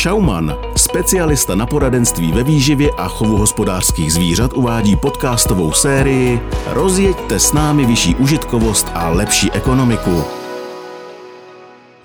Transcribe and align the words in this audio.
Schaumann, 0.00 0.56
specialista 0.76 1.54
na 1.54 1.66
poradenství 1.66 2.32
ve 2.32 2.42
výživě 2.42 2.90
a 2.96 3.08
chovu 3.08 3.36
hospodářských 3.36 4.12
zvířat, 4.12 4.52
uvádí 4.52 4.96
podcastovou 4.96 5.72
sérii 5.72 6.40
Rozjeďte 6.66 7.40
s 7.40 7.52
námi 7.52 7.86
vyšší 7.86 8.14
užitkovost 8.14 8.86
a 8.94 9.08
lepší 9.08 9.52
ekonomiku. 9.52 10.24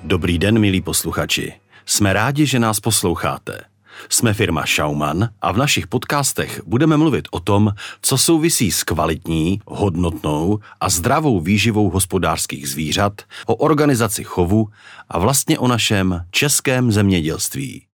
Dobrý 0.04 0.40
den, 0.40 0.60
milí 0.60 0.82
posluchači. 0.82 1.54
Jsme 1.86 2.14
rádi, 2.14 2.46
že 2.46 2.60
nás 2.60 2.80
posloucháte. 2.80 3.75
Jsme 4.10 4.34
firma 4.34 4.66
Schaumann 4.66 5.30
a 5.42 5.52
v 5.52 5.58
našich 5.58 5.88
podcastech 5.88 6.62
budeme 6.66 6.98
mluvit 6.98 7.28
o 7.32 7.40
tom, 7.40 7.74
co 8.02 8.18
souvisí 8.18 8.72
s 8.72 8.84
kvalitní, 8.84 9.62
hodnotnou 9.68 10.60
a 10.82 10.90
zdravou 10.90 11.40
výživou 11.40 11.90
hospodářských 11.90 12.70
zvířat, 12.70 13.22
o 13.46 13.56
organizaci 13.56 14.24
chovu 14.24 14.68
a 15.10 15.20
vlastně 15.20 15.60
o 15.60 15.68
našem 15.68 16.26
českém 16.32 16.92
zemědělství. 16.92 17.86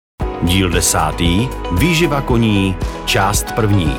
Díl 0.42 0.70
desátý. 0.70 1.48
Výživa 1.78 2.20
koní. 2.20 2.76
Část 3.06 3.52
první. 3.52 3.96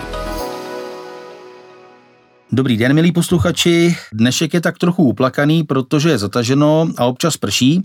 Dobrý 2.51 2.77
den, 2.77 2.93
milí 2.93 3.11
posluchači. 3.11 3.95
Dnešek 4.13 4.53
je 4.53 4.61
tak 4.61 4.77
trochu 4.77 5.03
uplakaný, 5.03 5.63
protože 5.63 6.09
je 6.09 6.17
zataženo 6.17 6.87
a 6.97 7.05
občas 7.05 7.37
prší, 7.37 7.83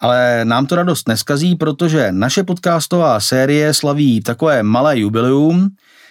ale 0.00 0.44
nám 0.44 0.66
to 0.66 0.76
radost 0.76 1.08
neskazí, 1.08 1.54
protože 1.54 2.08
naše 2.10 2.42
podcastová 2.42 3.20
série 3.20 3.74
slaví 3.74 4.20
takové 4.20 4.62
malé 4.62 4.98
jubileum. 4.98 5.68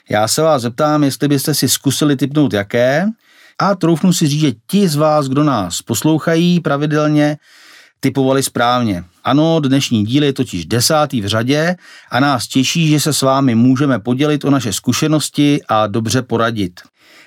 Já 0.10 0.28
se 0.28 0.42
vás 0.42 0.62
zeptám, 0.62 1.04
jestli 1.04 1.28
byste 1.28 1.54
si 1.54 1.70
zkusili 1.70 2.16
typnout 2.16 2.54
jaké 2.54 3.06
a 3.60 3.76
troufnu 3.76 4.14
si 4.14 4.28
říct, 4.28 4.42
že 4.42 4.52
ti 4.68 4.88
z 4.88 4.96
vás, 4.96 5.28
kdo 5.28 5.44
nás 5.44 5.82
poslouchají 5.82 6.60
pravidelně, 6.60 7.38
typovali 8.00 8.44
správně. 8.44 9.04
Ano, 9.24 9.60
dnešní 9.60 10.06
díl 10.06 10.24
je 10.24 10.34
totiž 10.34 10.66
desátý 10.66 11.22
v 11.22 11.28
řadě 11.28 11.76
a 12.12 12.20
nás 12.20 12.48
těší, 12.48 12.90
že 12.90 13.00
se 13.00 13.14
s 13.14 13.22
vámi 13.22 13.56
můžeme 13.56 14.00
podělit 14.00 14.46
o 14.46 14.50
naše 14.50 14.74
zkušenosti 14.74 15.62
a 15.68 15.88
dobře 15.88 16.22
poradit. 16.22 16.82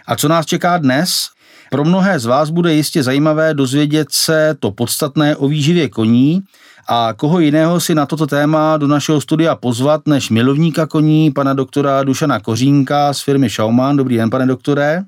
A 0.06 0.16
co 0.16 0.28
nás 0.28 0.46
čeká 0.46 0.78
dnes? 0.78 1.28
Pro 1.72 1.84
mnohé 1.84 2.18
z 2.18 2.24
vás 2.24 2.50
bude 2.50 2.74
jistě 2.74 3.02
zajímavé 3.02 3.54
dozvědět 3.54 4.08
se 4.10 4.56
to 4.60 4.70
podstatné 4.70 5.36
o 5.36 5.48
výživě 5.48 5.88
koní 5.88 6.42
a 6.88 7.12
koho 7.16 7.40
jiného 7.40 7.80
si 7.80 7.94
na 7.94 8.06
toto 8.06 8.26
téma 8.26 8.76
do 8.76 8.86
našeho 8.86 9.20
studia 9.20 9.56
pozvat 9.56 10.06
než 10.06 10.30
milovníka 10.30 10.86
koní, 10.86 11.30
pana 11.30 11.54
doktora 11.54 12.04
Dušana 12.04 12.40
Kořínka 12.40 13.12
z 13.14 13.20
firmy 13.20 13.50
Schaumann. 13.50 13.96
Dobrý 13.96 14.16
den, 14.16 14.30
pane 14.30 14.46
doktore. 14.46 15.02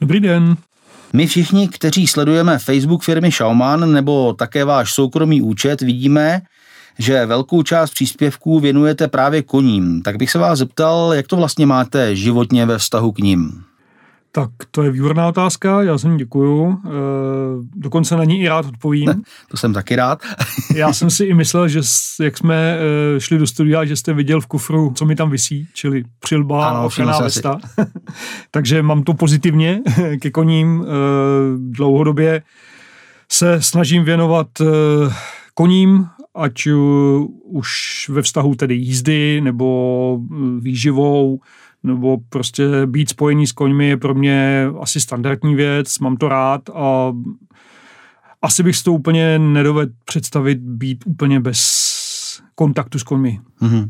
Dobrý 0.00 0.20
den. 0.20 0.56
My 1.12 1.26
všichni, 1.26 1.68
kteří 1.68 2.06
sledujeme 2.06 2.58
Facebook 2.58 3.02
firmy 3.02 3.32
Schaumann 3.32 3.92
nebo 3.92 4.32
také 4.32 4.64
váš 4.64 4.94
soukromý 4.94 5.42
účet, 5.42 5.80
vidíme, 5.80 6.42
že 6.98 7.26
velkou 7.26 7.62
část 7.62 7.90
příspěvků 7.90 8.60
věnujete 8.60 9.08
právě 9.08 9.42
koním. 9.42 10.02
Tak 10.02 10.16
bych 10.16 10.30
se 10.30 10.38
vás 10.38 10.58
zeptal, 10.58 11.12
jak 11.14 11.26
to 11.26 11.36
vlastně 11.36 11.66
máte 11.66 12.16
životně 12.16 12.66
ve 12.66 12.78
vztahu 12.78 13.12
k 13.12 13.18
ním? 13.18 13.64
Tak 14.36 14.50
to 14.70 14.82
je 14.82 14.90
výborná 14.90 15.28
otázka, 15.28 15.82
já 15.82 15.98
jsem 15.98 16.16
děkuju. 16.16 16.72
E, 16.72 16.90
dokonce 17.76 18.16
na 18.16 18.24
ní 18.24 18.40
i 18.40 18.48
rád 18.48 18.66
odpovím. 18.66 19.22
To 19.50 19.56
jsem 19.56 19.72
taky 19.72 19.96
rád. 19.96 20.22
já 20.74 20.92
jsem 20.92 21.10
si 21.10 21.24
i 21.24 21.34
myslel, 21.34 21.68
že 21.68 21.80
jak 22.20 22.38
jsme 22.38 22.78
e, 23.16 23.20
šli 23.20 23.38
do 23.38 23.46
studia, 23.46 23.84
že 23.84 23.96
jste 23.96 24.12
viděl 24.12 24.40
v 24.40 24.46
kufru, 24.46 24.92
co 24.96 25.04
mi 25.04 25.16
tam 25.16 25.30
visí, 25.30 25.68
čili 25.74 26.04
přilba 26.20 26.68
a 26.68 26.82
ochranná 26.82 27.18
vesta. 27.18 27.58
Takže 28.50 28.82
mám 28.82 29.02
to 29.02 29.14
pozitivně 29.14 29.80
ke 30.20 30.30
koním. 30.30 30.82
E, 30.82 30.86
dlouhodobě 31.58 32.42
se 33.28 33.62
snažím 33.62 34.04
věnovat 34.04 34.60
e, 34.60 34.64
koním, 35.54 36.06
ať 36.34 36.66
už 37.44 37.70
ve 38.08 38.22
vztahu 38.22 38.54
tedy 38.54 38.74
jízdy 38.74 39.40
nebo 39.40 40.18
výživou, 40.58 41.40
nebo 41.84 42.16
prostě 42.28 42.86
být 42.86 43.08
spojený 43.08 43.46
s 43.46 43.52
koňmi 43.52 43.88
je 43.88 43.96
pro 43.96 44.14
mě 44.14 44.66
asi 44.80 45.00
standardní 45.00 45.54
věc, 45.54 45.98
mám 45.98 46.16
to 46.16 46.28
rád 46.28 46.62
a 46.74 47.12
asi 48.42 48.62
bych 48.62 48.76
si 48.76 48.84
to 48.84 48.92
úplně 48.92 49.38
nedovedl 49.38 49.92
představit 50.04 50.58
být 50.58 51.04
úplně 51.06 51.40
bez 51.40 51.84
kontaktu 52.54 52.98
s 52.98 53.02
koňmi. 53.02 53.40
Mm-hmm. 53.62 53.88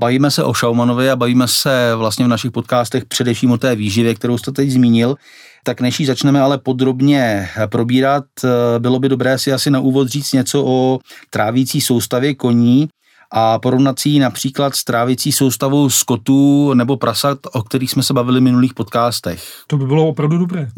Bavíme 0.00 0.30
se 0.30 0.44
o 0.44 0.54
Schaumanovi 0.54 1.10
a 1.10 1.16
bavíme 1.16 1.48
se 1.48 1.92
vlastně 1.96 2.24
v 2.24 2.28
našich 2.28 2.50
podcastech 2.50 3.04
především 3.04 3.50
o 3.50 3.58
té 3.58 3.76
výživě, 3.76 4.14
kterou 4.14 4.38
jste 4.38 4.52
teď 4.52 4.70
zmínil. 4.70 5.16
Tak 5.64 5.80
než 5.80 6.00
ji 6.00 6.06
začneme 6.06 6.40
ale 6.40 6.58
podrobně 6.58 7.48
probírat, 7.66 8.24
bylo 8.78 8.98
by 8.98 9.08
dobré 9.08 9.38
si 9.38 9.52
asi 9.52 9.70
na 9.70 9.80
úvod 9.80 10.08
říct 10.08 10.32
něco 10.32 10.64
o 10.66 10.98
trávící 11.30 11.80
soustavě 11.80 12.34
koní 12.34 12.88
a 13.36 13.58
porovnat 13.58 13.98
si 13.98 14.08
ji 14.08 14.18
například 14.18 14.74
s 14.74 14.84
trávicí 14.84 15.32
soustavou 15.32 15.90
skotů 15.90 16.74
nebo 16.74 16.96
prasat, 16.96 17.38
o 17.52 17.62
kterých 17.62 17.90
jsme 17.90 18.02
se 18.02 18.14
bavili 18.14 18.40
v 18.40 18.42
minulých 18.42 18.74
podcastech. 18.74 19.62
To 19.66 19.76
by 19.76 19.86
bylo 19.86 20.08
opravdu 20.08 20.38
dobré. 20.38 20.68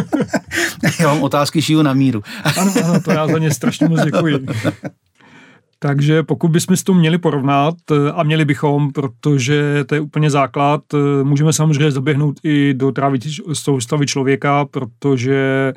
já 1.00 1.06
vám 1.06 1.22
otázky 1.22 1.62
šiju 1.62 1.82
na 1.82 1.94
míru. 1.94 2.22
ano, 2.56 2.72
ano, 2.84 3.00
to 3.00 3.10
já 3.10 3.26
za 3.26 3.38
ně 3.38 3.50
strašně 3.50 3.88
moc 3.88 4.04
děkuji. 4.04 4.46
Takže 5.78 6.22
pokud 6.22 6.48
bychom 6.48 6.76
s 6.76 6.84
to 6.84 6.94
měli 6.94 7.18
porovnat, 7.18 7.74
a 8.14 8.22
měli 8.22 8.44
bychom, 8.44 8.92
protože 8.92 9.84
to 9.84 9.94
je 9.94 10.00
úplně 10.00 10.30
základ, 10.30 10.80
můžeme 11.22 11.52
samozřejmě 11.52 11.90
zaběhnout 11.90 12.40
i 12.42 12.74
do 12.74 12.92
trávicí 12.92 13.36
soustavy 13.52 14.06
člověka, 14.06 14.64
protože 14.64 15.72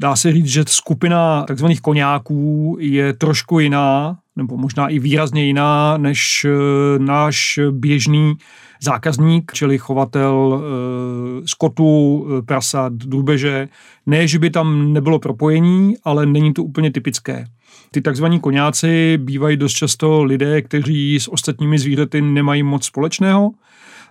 dá 0.00 0.16
se 0.16 0.32
říct, 0.32 0.46
že 0.46 0.64
skupina 0.66 1.42
takzvaných 1.42 1.80
koňáků 1.80 2.76
je 2.80 3.12
trošku 3.12 3.60
jiná 3.60 4.16
nebo 4.38 4.56
možná 4.56 4.88
i 4.88 4.98
výrazně 4.98 5.44
jiná 5.44 5.96
než 5.96 6.46
eh, 6.48 6.98
náš 6.98 7.58
běžný 7.70 8.34
zákazník, 8.82 9.52
čili 9.54 9.78
chovatel 9.78 10.62
e, 10.62 11.48
skotů, 11.48 12.26
eh, 12.28 12.42
prasat, 12.42 12.92
drůbeže. 12.92 13.68
Ne, 14.06 14.26
že 14.26 14.38
by 14.38 14.50
tam 14.50 14.92
nebylo 14.92 15.18
propojení, 15.18 15.94
ale 16.04 16.26
není 16.26 16.54
to 16.54 16.64
úplně 16.64 16.92
typické. 16.92 17.44
Ty 17.90 18.00
takzvaní 18.00 18.40
koňáci 18.40 19.18
bývají 19.18 19.56
dost 19.56 19.72
často 19.72 20.24
lidé, 20.24 20.62
kteří 20.62 21.20
s 21.20 21.32
ostatními 21.32 21.78
zvířaty 21.78 22.22
nemají 22.22 22.62
moc 22.62 22.84
společného, 22.84 23.50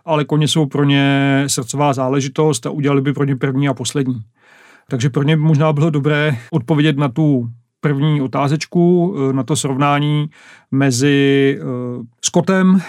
ale 0.06 0.26
koně 0.26 0.48
jsou 0.48 0.66
pro 0.66 0.84
ně 0.84 1.44
srdcová 1.48 1.94
záležitost 1.94 2.66
a 2.66 2.70
udělali 2.70 3.02
by 3.02 3.14
pro 3.14 3.24
ně 3.24 3.36
první 3.36 3.68
a 3.68 3.74
poslední. 3.74 4.22
Takže 4.90 5.10
pro 5.10 5.24
ně 5.24 5.36
možná 5.36 5.74
bylo 5.74 5.90
dobré 5.90 6.38
odpovědět 6.52 6.98
na 6.98 7.10
tu 7.10 7.50
první 7.82 8.22
otázečku 8.22 9.16
eh, 9.18 9.34
na 9.34 9.44
to 9.44 9.56
srovnání 9.56 10.30
mezi 10.72 11.60
uh, 11.62 12.04
Scottem 12.26 12.82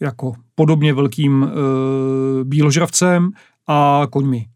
jako 0.00 0.32
podobně 0.54 0.92
velkým 0.92 1.42
uh, 1.42 1.48
bíložravcem 2.44 3.30
a 3.68 4.06
koňmi. 4.10 4.46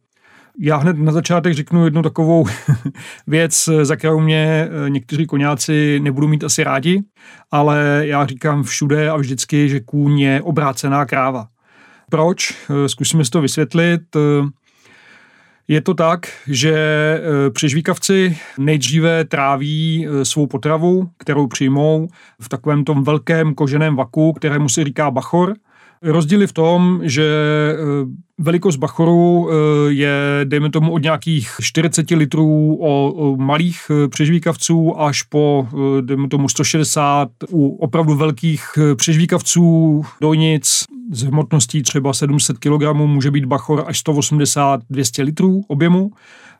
Já 0.58 0.76
hned 0.76 0.98
na 0.98 1.12
začátek 1.12 1.54
řeknu 1.54 1.84
jednu 1.84 2.02
takovou 2.02 2.46
věc, 3.26 3.68
za 3.82 3.96
kterou 3.96 4.20
mě 4.20 4.68
někteří 4.88 5.26
koňáci 5.26 6.00
nebudou 6.00 6.28
mít 6.28 6.44
asi 6.44 6.64
rádi, 6.64 7.02
ale 7.50 8.02
já 8.04 8.26
říkám 8.26 8.62
všude 8.62 9.10
a 9.10 9.16
vždycky, 9.16 9.68
že 9.68 9.80
kůň 9.80 10.20
je 10.20 10.42
obrácená 10.42 11.04
kráva. 11.04 11.46
Proč? 12.10 12.68
Zkusíme 12.86 13.24
si 13.24 13.30
to 13.30 13.40
vysvětlit. 13.40 14.02
Je 15.70 15.80
to 15.80 15.94
tak, 15.94 16.26
že 16.46 16.72
e, 16.74 17.50
přežvíkavci 17.50 18.38
nejdříve 18.58 19.24
tráví 19.24 20.06
e, 20.06 20.24
svou 20.24 20.46
potravu, 20.46 21.10
kterou 21.16 21.46
přijmou 21.46 22.08
v 22.40 22.48
takovém 22.48 22.84
tom 22.84 23.04
velkém 23.04 23.54
koženém 23.54 23.96
vaku, 23.96 24.32
kterému 24.32 24.68
se 24.68 24.84
říká 24.84 25.10
bachor. 25.10 25.54
Rozdíl 26.02 26.40
je 26.40 26.46
v 26.46 26.52
tom, 26.52 27.00
že 27.02 27.24
e, 27.24 27.76
velikost 28.38 28.76
bachoru 28.76 29.50
je, 29.88 30.40
dejme 30.44 30.70
tomu, 30.70 30.92
od 30.92 31.02
nějakých 31.02 31.50
40 31.60 32.10
litrů 32.10 32.78
o 32.80 33.36
malých 33.36 33.90
přežvíkavců 34.08 35.00
až 35.00 35.22
po, 35.22 35.68
dejme 36.00 36.28
tomu, 36.28 36.48
160 36.48 37.28
u 37.50 37.76
opravdu 37.76 38.14
velkých 38.14 38.64
přežvíkavců, 38.96 40.02
dojnic 40.20 40.84
s 41.12 41.22
hmotností 41.22 41.82
třeba 41.82 42.12
700 42.12 42.58
kg 42.58 42.94
může 42.94 43.30
být 43.30 43.44
bachor 43.44 43.84
až 43.86 44.04
180-200 44.04 45.24
litrů 45.24 45.62
objemu. 45.68 46.10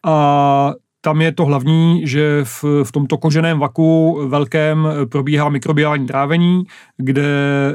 A 0.07 0.75
tam 1.01 1.21
je 1.23 1.33
to 1.33 1.45
hlavní, 1.45 2.03
že 2.05 2.41
v, 2.45 2.65
v 2.85 2.93
tomto 2.93 3.19
koženém 3.19 3.59
vaku 3.59 4.21
velkém 4.29 4.89
probíhá 5.09 5.49
mikrobiální 5.49 6.07
trávení, 6.07 6.65
kde 6.97 7.25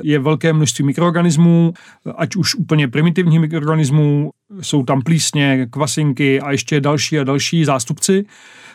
je 0.04 0.20
velké 0.20 0.54
množství 0.54 0.86
mikroorganismů, 0.86 1.74
ať 2.16 2.36
už 2.36 2.56
úplně 2.56 2.88
primitivních 2.88 3.40
mikroorganismů, 3.40 4.32
jsou 4.62 4.84
tam 4.84 5.02
plísně, 5.02 5.68
kvasinky 5.70 6.42
a 6.42 6.52
ještě 6.52 6.82
další 6.82 7.20
a 7.20 7.24
další 7.24 7.66
zástupci 7.66 8.26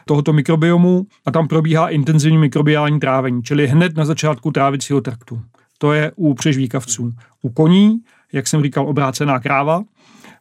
tohoto 0.04 0.32
mikrobiomu 0.32 1.06
a 1.26 1.30
tam 1.30 1.48
probíhá 1.48 1.88
intenzivní 1.88 2.38
mikrobiální 2.38 3.00
trávení, 3.00 3.42
čili 3.42 3.66
hned 3.66 3.96
na 3.96 4.04
začátku 4.04 4.50
trávicího 4.50 5.00
traktu. 5.00 5.40
To 5.78 5.92
je 5.92 6.12
u 6.16 6.34
přežvíkavců. 6.34 7.12
U 7.42 7.50
koní, 7.50 7.98
jak 8.32 8.46
jsem 8.46 8.62
říkal, 8.62 8.88
obrácená 8.88 9.40
kráva, 9.40 9.82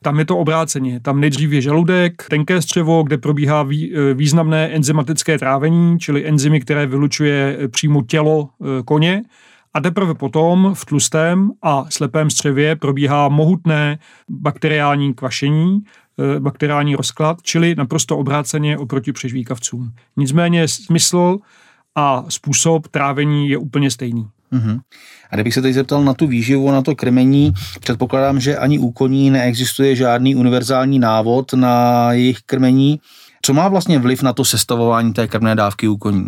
tam 0.01 0.19
je 0.19 0.25
to 0.25 0.37
obráceně. 0.37 0.99
Tam 0.99 1.19
nejdřív 1.19 1.51
je 1.51 1.61
žaludek, 1.61 2.25
tenké 2.29 2.61
střevo, 2.61 3.03
kde 3.03 3.17
probíhá 3.17 3.61
e, 3.61 4.13
významné 4.13 4.67
enzymatické 4.67 5.37
trávení, 5.37 5.99
čili 5.99 6.27
enzymy, 6.27 6.59
které 6.59 6.85
vylučuje 6.85 7.57
e, 7.59 7.67
přímo 7.67 8.03
tělo 8.03 8.49
e, 8.49 8.83
koně. 8.83 9.23
A 9.73 9.81
teprve 9.81 10.13
potom 10.13 10.71
v 10.73 10.85
tlustém 10.85 11.51
a 11.61 11.85
slepém 11.89 12.29
střevě 12.29 12.75
probíhá 12.75 13.29
mohutné 13.29 13.99
bakteriální 14.29 15.13
kvašení, 15.13 15.79
bakteriální 16.39 16.95
rozklad, 16.95 17.37
čili 17.41 17.75
naprosto 17.75 18.17
obráceně 18.17 18.77
oproti 18.77 19.11
přežvíkavcům. 19.11 19.91
Nicméně 20.17 20.67
smysl 20.67 21.37
a 21.95 22.25
způsob 22.29 22.87
trávení 22.87 23.49
je 23.49 23.57
úplně 23.57 23.91
stejný. 23.91 24.27
Uh-huh. 24.53 24.79
A 25.31 25.35
kdybych 25.35 25.53
se 25.53 25.61
teď 25.61 25.73
zeptal 25.73 26.03
na 26.03 26.13
tu 26.13 26.27
výživu, 26.27 26.71
na 26.71 26.81
to 26.81 26.95
krmení, 26.95 27.53
předpokládám, 27.79 28.39
že 28.39 28.57
ani 28.57 28.79
u 28.79 28.91
koní 28.91 29.29
neexistuje 29.29 29.95
žádný 29.95 30.35
univerzální 30.35 30.99
návod 30.99 31.53
na 31.53 32.07
jejich 32.13 32.39
krmení. 32.45 32.99
Co 33.41 33.53
má 33.53 33.67
vlastně 33.67 33.99
vliv 33.99 34.23
na 34.23 34.33
to 34.33 34.45
sestavování 34.45 35.13
té 35.13 35.27
krmné 35.27 35.55
dávky 35.55 35.87
u 35.87 35.97
koní? 35.97 36.27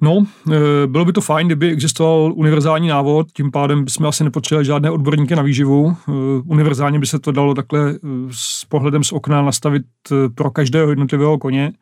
No, 0.00 0.24
e, 0.52 0.86
bylo 0.86 1.04
by 1.04 1.12
to 1.12 1.20
fajn, 1.20 1.46
kdyby 1.46 1.70
existoval 1.70 2.32
univerzální 2.34 2.88
návod, 2.88 3.26
tím 3.32 3.50
pádem 3.50 3.84
bychom 3.84 4.06
asi 4.06 4.24
nepotřebovali 4.24 4.64
žádné 4.64 4.90
odborníky 4.90 5.36
na 5.36 5.42
výživu. 5.42 5.90
E, 5.90 6.12
univerzálně 6.46 6.98
by 6.98 7.06
se 7.06 7.18
to 7.18 7.32
dalo 7.32 7.54
takhle 7.54 7.90
e, 7.90 7.96
s 8.30 8.64
pohledem 8.64 9.04
z 9.04 9.12
okna 9.12 9.42
nastavit 9.42 9.82
pro 10.34 10.50
každého 10.50 10.90
jednotlivého 10.90 11.38
koně. 11.38 11.72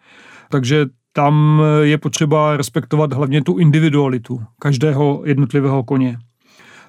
Takže 0.50 0.86
tam 1.12 1.62
je 1.82 1.98
potřeba 1.98 2.56
respektovat 2.56 3.12
hlavně 3.12 3.42
tu 3.42 3.58
individualitu 3.58 4.40
každého 4.58 5.22
jednotlivého 5.24 5.84
koně. 5.84 6.18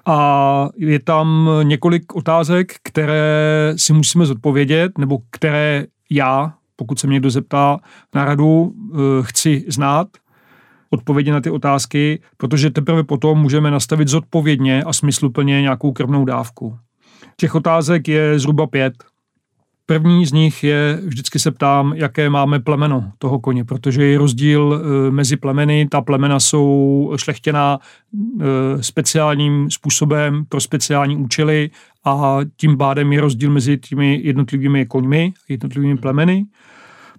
A 0.05 0.69
je 0.77 0.99
tam 0.99 1.49
několik 1.63 2.15
otázek, 2.15 2.73
které 2.83 3.73
si 3.77 3.93
musíme 3.93 4.25
zodpovědět, 4.25 4.97
nebo 4.97 5.17
které 5.31 5.85
já, 6.09 6.53
pokud 6.75 6.99
se 6.99 7.07
mě 7.07 7.13
někdo 7.13 7.29
zeptá 7.29 7.79
na 8.15 8.25
radu, 8.25 8.73
chci 9.21 9.65
znát– 9.67 10.07
odpovědi 10.91 11.31
na 11.31 11.41
ty 11.41 11.49
otázky, 11.49 12.21
protože 12.37 12.69
teprve 12.69 13.03
potom 13.03 13.39
můžeme 13.39 13.71
nastavit 13.71 14.07
zodpovědně 14.07 14.83
a 14.83 14.93
smysluplně 14.93 15.61
nějakou 15.61 15.91
krvnou 15.91 16.25
dávku. 16.25 16.77
Těch 17.37 17.55
otázek 17.55 18.07
je 18.07 18.39
zhruba 18.39 18.67
pět. 18.67 18.93
První 19.91 20.25
z 20.25 20.31
nich 20.31 20.63
je, 20.63 20.99
vždycky 21.05 21.39
se 21.39 21.51
ptám, 21.51 21.93
jaké 21.95 22.29
máme 22.29 22.59
plemeno 22.59 23.11
toho 23.17 23.39
koně, 23.39 23.65
protože 23.65 24.03
je 24.03 24.17
rozdíl 24.17 24.81
e, 25.07 25.11
mezi 25.11 25.37
plemeny. 25.37 25.87
Ta 25.87 26.01
plemena 26.01 26.39
jsou 26.39 27.13
šlechtěná 27.15 27.79
e, 27.79 28.83
speciálním 28.83 29.71
způsobem 29.71 30.45
pro 30.49 30.59
speciální 30.59 31.17
účely 31.17 31.69
a 32.05 32.37
tím 32.57 32.77
pádem 32.77 33.13
je 33.13 33.21
rozdíl 33.21 33.51
mezi 33.51 33.77
těmi 33.77 34.19
jednotlivými 34.23 34.85
koňmi, 34.85 35.33
jednotlivými 35.49 35.97
plemeny. 35.97 36.45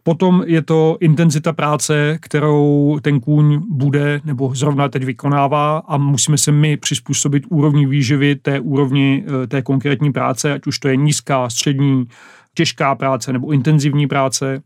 Potom 0.02 0.44
je 0.46 0.62
to 0.62 0.96
intenzita 1.00 1.52
práce, 1.52 2.18
kterou 2.20 2.98
ten 3.02 3.20
kůň 3.20 3.62
bude 3.70 4.20
nebo 4.24 4.54
zrovna 4.54 4.88
teď 4.88 5.04
vykonává 5.04 5.78
a 5.78 5.96
musíme 5.96 6.38
se 6.38 6.52
my 6.52 6.76
přizpůsobit 6.76 7.44
úrovni 7.48 7.86
výživy 7.86 8.36
té 8.36 8.60
úrovni 8.60 9.24
eh, 9.26 9.46
té 9.46 9.62
konkrétní 9.62 10.12
práce, 10.12 10.52
ať 10.52 10.66
už 10.66 10.78
to 10.78 10.88
je 10.88 10.96
nízká, 10.96 11.50
střední, 11.50 12.06
těžká 12.54 12.94
práce 12.94 13.32
nebo 13.32 13.52
intenzivní 13.52 14.06
práce. 14.06 14.62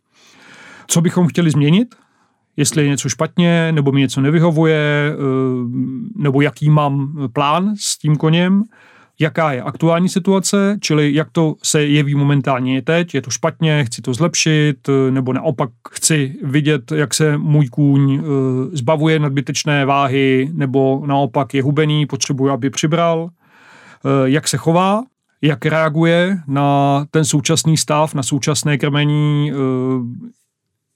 Co 0.86 1.00
bychom 1.00 1.26
chtěli 1.26 1.50
změnit? 1.50 1.94
Jestli 2.56 2.82
je 2.82 2.88
něco 2.88 3.08
špatně, 3.08 3.72
nebo 3.72 3.92
mi 3.92 4.00
něco 4.00 4.20
nevyhovuje, 4.20 5.12
eh, 5.12 5.16
nebo 6.16 6.40
jaký 6.40 6.70
mám 6.70 7.12
plán 7.32 7.74
s 7.78 7.98
tím 7.98 8.16
koněm? 8.16 8.62
Jaká 9.18 9.52
je 9.52 9.62
aktuální 9.62 10.08
situace, 10.08 10.78
čili 10.80 11.14
jak 11.14 11.30
to 11.32 11.54
se 11.62 11.84
jeví 11.84 12.14
momentálně 12.14 12.82
teď, 12.82 13.14
je 13.14 13.22
to 13.22 13.30
špatně, 13.30 13.84
chci 13.84 14.02
to 14.02 14.14
zlepšit, 14.14 14.88
nebo 15.10 15.32
naopak 15.32 15.70
chci 15.90 16.34
vidět, 16.42 16.92
jak 16.92 17.14
se 17.14 17.38
můj 17.38 17.68
kůň 17.68 18.14
eh, 18.14 18.22
zbavuje 18.76 19.18
nadbytečné 19.18 19.84
váhy, 19.84 20.50
nebo 20.52 21.02
naopak 21.06 21.54
je 21.54 21.62
hubený, 21.62 22.06
potřebuji, 22.06 22.50
aby 22.50 22.70
přibral, 22.70 23.28
eh, 23.28 24.30
jak 24.30 24.48
se 24.48 24.56
chová, 24.56 25.02
jak 25.42 25.66
reaguje 25.66 26.38
na 26.46 27.04
ten 27.10 27.24
současný 27.24 27.76
stav, 27.76 28.14
na 28.14 28.22
současné 28.22 28.78
krmení, 28.78 29.52
eh, 29.52 29.54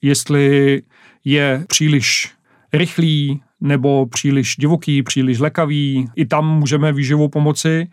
jestli 0.01 0.81
je 1.25 1.65
příliš 1.67 2.31
rychlý, 2.73 3.41
nebo 3.61 4.05
příliš 4.05 4.55
divoký, 4.59 5.03
příliš 5.03 5.39
lekavý. 5.39 6.09
I 6.15 6.25
tam 6.25 6.59
můžeme 6.59 6.93
výživou 6.93 7.27
pomoci. 7.27 7.87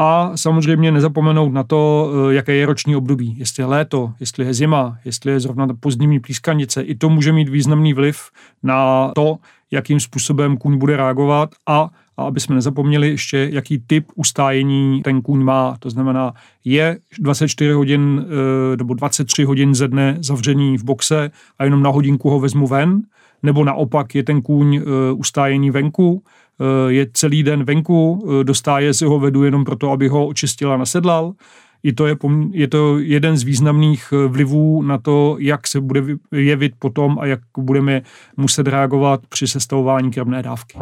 A 0.00 0.36
samozřejmě 0.36 0.92
nezapomenout 0.92 1.52
na 1.52 1.62
to, 1.64 2.10
eh, 2.30 2.34
jaké 2.34 2.54
je 2.54 2.66
roční 2.66 2.96
období. 2.96 3.34
Jestli 3.38 3.62
je 3.62 3.66
léto, 3.66 4.12
jestli 4.20 4.44
je 4.44 4.54
zima, 4.54 4.98
jestli 5.04 5.32
je 5.32 5.40
zrovna 5.40 5.66
pozdní 5.80 6.20
plískanice. 6.20 6.82
I 6.82 6.94
to 6.94 7.08
může 7.08 7.32
mít 7.32 7.48
významný 7.48 7.94
vliv 7.94 8.30
na 8.62 9.10
to, 9.14 9.36
jakým 9.70 10.00
způsobem 10.00 10.56
kůň 10.56 10.78
bude 10.78 10.96
reagovat 10.96 11.50
a 11.66 11.90
a 12.18 12.22
aby 12.22 12.40
jsme 12.40 12.54
nezapomněli 12.54 13.08
ještě, 13.08 13.48
jaký 13.52 13.78
typ 13.86 14.06
ustájení 14.14 15.02
ten 15.02 15.22
kůň 15.22 15.44
má. 15.44 15.76
To 15.78 15.90
znamená, 15.90 16.32
je 16.64 16.98
24 17.18 17.72
hodin 17.72 18.26
eh, 18.72 18.76
nebo 18.76 18.94
23 18.94 19.44
hodin 19.44 19.74
ze 19.74 19.88
dne 19.88 20.16
zavření 20.20 20.78
v 20.78 20.84
boxe 20.84 21.30
a 21.58 21.64
jenom 21.64 21.82
na 21.82 21.90
hodinku 21.90 22.30
ho 22.30 22.40
vezmu 22.40 22.66
ven, 22.66 23.02
nebo 23.42 23.64
naopak 23.64 24.14
je 24.14 24.22
ten 24.22 24.42
kůň 24.42 24.76
uh, 24.76 24.82
ustájení 25.16 25.70
venku, 25.70 26.12
uh, 26.12 26.22
je 26.88 27.06
celý 27.12 27.42
den 27.42 27.64
venku, 27.64 28.28
dostáje 28.42 28.94
si 28.94 29.04
ho 29.04 29.18
vedu 29.18 29.44
jenom 29.44 29.64
proto, 29.64 29.90
aby 29.90 30.08
ho 30.08 30.26
očistila 30.26 30.74
a 30.74 30.76
nasedlal. 30.76 31.32
I 31.82 31.92
to 31.92 32.06
je, 32.06 32.16
je 32.50 32.68
to 32.68 32.98
jeden 32.98 33.36
z 33.36 33.42
významných 33.42 34.12
vlivů 34.28 34.82
na 34.82 34.98
to, 34.98 35.36
jak 35.40 35.66
se 35.66 35.80
bude 35.80 36.02
jevit 36.32 36.72
potom 36.78 37.18
a 37.20 37.26
jak 37.26 37.40
budeme 37.58 38.02
muset 38.36 38.66
reagovat 38.66 39.20
při 39.28 39.46
sestavování 39.46 40.10
krvné 40.10 40.42
dávky. 40.42 40.78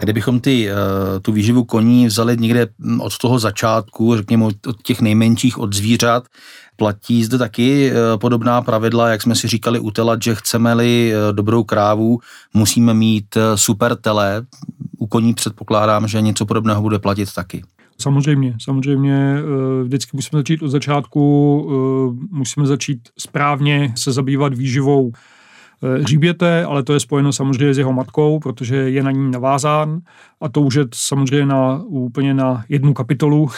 Kdybychom 0.00 0.40
ty, 0.40 0.68
tu 1.22 1.32
výživu 1.32 1.64
koní 1.64 2.06
vzali 2.06 2.36
někde 2.36 2.68
hm, 2.78 3.00
od 3.00 3.18
toho 3.18 3.38
začátku, 3.38 4.16
řekněme 4.16 4.44
od 4.44 4.82
těch 4.82 5.00
nejmenších, 5.00 5.58
od 5.58 5.74
zvířat, 5.74 6.24
Platí 6.80 7.24
zde 7.24 7.38
taky 7.38 7.90
eh, 7.90 7.94
podobná 8.16 8.62
pravidla, 8.62 9.08
jak 9.08 9.22
jsme 9.22 9.34
si 9.34 9.48
říkali 9.48 9.80
u 9.80 9.90
telat, 9.90 10.22
že 10.22 10.34
chceme-li 10.34 11.12
eh, 11.12 11.32
dobrou 11.32 11.64
krávu, 11.64 12.18
musíme 12.54 12.94
mít 12.94 13.36
eh, 13.36 13.56
super 13.56 13.96
tele. 13.96 14.42
U 14.98 15.06
koní 15.06 15.34
předpokládám, 15.34 16.08
že 16.08 16.20
něco 16.20 16.46
podobného 16.46 16.82
bude 16.82 16.98
platit 16.98 17.34
taky. 17.34 17.62
Samozřejmě, 17.98 18.56
samozřejmě. 18.60 19.36
Vždycky 19.82 20.10
musíme 20.14 20.38
začít 20.38 20.62
od 20.62 20.68
začátku, 20.68 22.20
musíme 22.30 22.66
začít 22.66 22.98
správně 23.18 23.92
se 23.96 24.12
zabývat 24.12 24.54
výživou 24.54 25.12
hříběte, 26.00 26.64
ale 26.64 26.82
to 26.82 26.92
je 26.92 27.00
spojeno 27.00 27.32
samozřejmě 27.32 27.74
s 27.74 27.78
jeho 27.78 27.92
matkou, 27.92 28.38
protože 28.38 28.76
je 28.76 29.02
na 29.02 29.10
ní 29.10 29.30
navázán 29.30 30.00
a 30.40 30.48
to 30.48 30.60
už 30.60 30.74
je 30.74 30.84
samozřejmě 30.94 31.46
na, 31.46 31.82
úplně 31.86 32.34
na 32.34 32.64
jednu 32.68 32.94
kapitolu. 32.94 33.48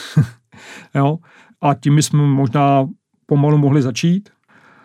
jo? 0.95 1.19
A 1.61 1.75
tím 1.75 1.97
bychom 1.97 2.31
možná 2.31 2.89
pomalu 3.27 3.59
mohli 3.59 3.83
začít. 3.83 4.31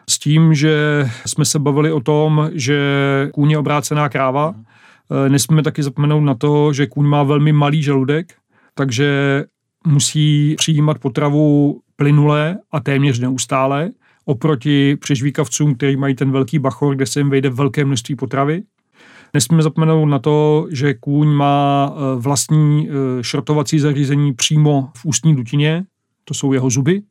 S 0.10 0.20
tím, 0.20 0.54
že 0.54 1.06
jsme 1.26 1.46
se 1.46 1.60
bavili 1.60 1.92
o 1.92 2.00
tom, 2.00 2.50
že 2.54 3.30
kůň 3.34 3.52
je 3.52 3.58
obrácená 3.58 4.10
kráva. 4.10 4.56
Eh, 4.56 5.30
nesmíme 5.30 5.64
taky 5.64 5.84
zapomenout 5.84 6.22
na 6.22 6.36
to, 6.36 6.74
že 6.74 6.88
kůň 6.88 7.06
má 7.06 7.24
velmi 7.24 7.52
malý 7.52 7.84
žaludek, 7.84 8.34
takže 8.74 9.44
musí 9.88 10.56
přijímat 10.56 11.00
potravu 11.00 11.80
plynule 11.96 12.58
a 12.72 12.80
téměř 12.80 13.20
neustále, 13.20 13.90
oproti 14.28 14.96
přežvíkavcům, 14.96 15.76
kteří 15.76 15.98
mají 15.98 16.16
ten 16.16 16.32
velký 16.32 16.60
bachor, 16.60 16.96
kde 16.96 17.06
se 17.06 17.20
jim 17.20 17.30
vejde 17.30 17.50
velké 17.50 17.86
množství 17.86 18.16
potravy. 18.16 18.64
Nesmíme 19.34 19.64
zapomenout 19.64 20.06
na 20.06 20.20
to, 20.20 20.68
že 20.72 20.94
kůň 20.94 21.28
má 21.28 21.90
eh, 21.92 22.20
vlastní 22.20 22.90
eh, 22.90 23.24
šrotovací 23.24 23.80
zařízení 23.80 24.34
přímo 24.34 24.90
v 24.98 25.06
ústní 25.06 25.36
dutině, 25.36 25.86
to 26.26 26.34
jsou 26.34 26.54
jeho 26.54 26.70
zuby, 26.70 27.02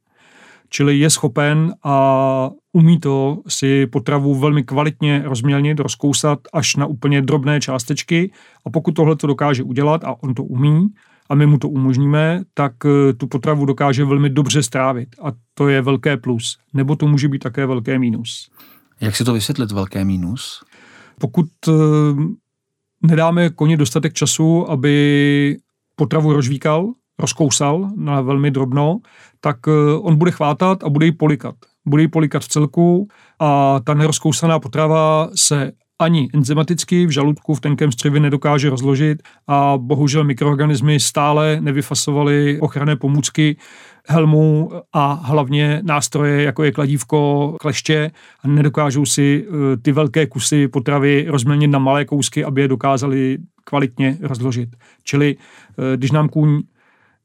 čili 0.69 0.99
je 0.99 1.11
schopen 1.11 1.75
a 1.85 2.51
umí 2.73 3.01
to 3.01 3.39
si 3.49 3.87
potravu 3.87 4.35
velmi 4.35 4.63
kvalitně 4.63 5.23
rozmělnit, 5.25 5.81
rozkousat 5.81 6.39
až 6.53 6.77
na 6.77 6.87
úplně 6.87 7.23
drobné 7.23 7.61
částečky 7.61 8.33
a 8.67 8.71
pokud 8.71 8.93
tohle 8.93 9.17
to 9.17 9.27
dokáže 9.27 9.63
udělat 9.63 10.05
a 10.05 10.23
on 10.23 10.35
to 10.35 10.45
umí, 10.45 10.89
a 11.29 11.35
my 11.35 11.47
mu 11.47 11.59
to 11.59 11.69
umožníme, 11.69 12.43
tak 12.55 12.73
eh, 12.85 13.13
tu 13.13 13.27
potravu 13.27 13.65
dokáže 13.65 14.05
velmi 14.05 14.31
dobře 14.31 14.63
strávit. 14.63 15.09
A 15.23 15.33
to 15.55 15.69
je 15.69 15.83
velké 15.83 16.17
plus. 16.17 16.59
Nebo 16.75 16.97
to 16.97 17.07
může 17.07 17.29
být 17.29 17.39
také 17.39 17.67
velké 17.67 17.99
mínus. 17.99 18.51
Jak 19.01 19.17
si 19.17 19.25
to 19.25 19.33
vysvětlit, 19.33 19.73
velké 19.73 20.05
mínus? 20.05 20.65
Pokud 21.21 21.47
eh, 21.69 21.73
nedáme 23.03 23.51
koni 23.51 23.77
dostatek 23.77 24.13
času, 24.13 24.71
aby 24.71 25.57
potravu 25.97 26.33
rozvíkal, 26.33 26.93
rozkousal 27.19 27.91
na 27.97 28.21
velmi 28.21 28.51
drobno, 28.51 28.99
tak 29.41 29.57
eh, 29.69 29.73
on 29.99 30.17
bude 30.17 30.31
chvátat 30.31 30.85
a 30.85 30.89
bude 30.89 31.07
ji 31.07 31.13
polikat. 31.13 31.55
Bude 31.87 32.03
ji 32.03 32.09
polikat 32.09 32.43
v 32.43 32.49
celku 32.49 33.09
a 33.39 33.81
ta 33.85 33.95
nerozkousaná 33.95 34.59
potrava 34.59 35.31
se 35.35 35.73
ani 35.99 36.29
enzymaticky 36.35 37.07
v 37.07 37.11
žaludku 37.11 37.55
v 37.55 37.61
tenkém 37.61 37.93
střevě 37.93 38.21
nedokáže 38.21 38.71
rozložit 38.71 39.23
a 39.47 39.75
bohužel 39.79 40.25
mikroorganismy 40.25 41.01
stále 41.01 41.59
nevyfasovaly 41.61 42.61
ochranné 42.61 42.97
pomůcky, 42.97 43.57
helmu 44.09 44.71
a 44.93 45.13
hlavně 45.13 45.81
nástroje, 45.85 46.43
jako 46.43 46.65
je 46.65 46.73
kladívko, 46.73 47.57
kleště 47.61 48.11
a 48.43 48.49
nedokážou 48.49 49.07
si 49.07 49.47
eh, 49.49 49.77
ty 49.77 49.93
velké 49.93 50.27
kusy 50.27 50.69
potravy 50.69 51.27
rozměnit 51.29 51.71
na 51.71 51.79
malé 51.79 52.05
kousky, 52.05 52.45
aby 52.45 52.61
je 52.61 52.69
dokázali 52.69 53.39
kvalitně 53.65 54.19
rozložit. 54.21 54.77
Čili 55.05 55.37
eh, 55.37 55.97
když 55.97 56.11
nám 56.11 56.29
kůň 56.29 56.63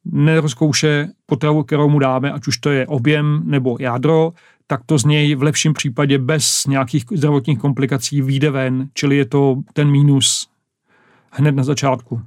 nerozkouše 0.05 1.09
potravu, 1.25 1.63
kterou 1.63 1.89
mu 1.89 1.99
dáme, 1.99 2.31
ať 2.31 2.47
už 2.47 2.57
to 2.57 2.69
je 2.69 2.87
objem 2.87 3.41
nebo 3.45 3.77
jádro, 3.79 4.33
tak 4.71 4.81
to 4.85 4.97
z 4.97 5.05
něj 5.05 5.35
v 5.35 5.43
lepším 5.43 5.73
případě 5.73 6.17
bez 6.17 6.65
nějakých 6.67 7.03
zdravotních 7.15 7.59
komplikací 7.59 8.21
výjde 8.21 8.49
ven, 8.49 8.87
čili 8.93 9.17
je 9.17 9.25
to 9.25 9.55
ten 9.73 9.91
mínus 9.91 10.47
hned 11.31 11.55
na 11.55 11.63
začátku. 11.63 12.21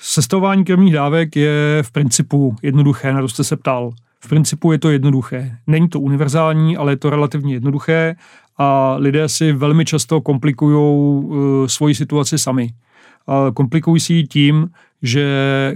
Sestavování 0.00 0.64
krevních 0.64 0.92
dávek 0.92 1.36
je 1.36 1.82
v 1.82 1.92
principu 1.92 2.56
jednoduché, 2.62 3.12
na 3.12 3.20
to 3.20 3.28
jste 3.28 3.44
se 3.44 3.56
ptal. 3.56 3.90
V 4.24 4.28
principu 4.28 4.72
je 4.72 4.78
to 4.78 4.90
jednoduché. 4.90 5.56
Není 5.66 5.88
to 5.88 6.00
univerzální, 6.00 6.76
ale 6.76 6.92
je 6.92 6.96
to 6.96 7.10
relativně 7.10 7.54
jednoduché 7.54 8.16
a 8.58 8.94
lidé 8.98 9.28
si 9.28 9.52
velmi 9.52 9.84
často 9.84 10.20
komplikují 10.20 10.76
uh, 10.76 11.66
svoji 11.66 11.94
situaci 11.94 12.38
sami. 12.38 12.70
Komplikují 13.54 14.00
si 14.00 14.14
ji 14.14 14.26
tím, 14.26 14.70
že 15.02 15.26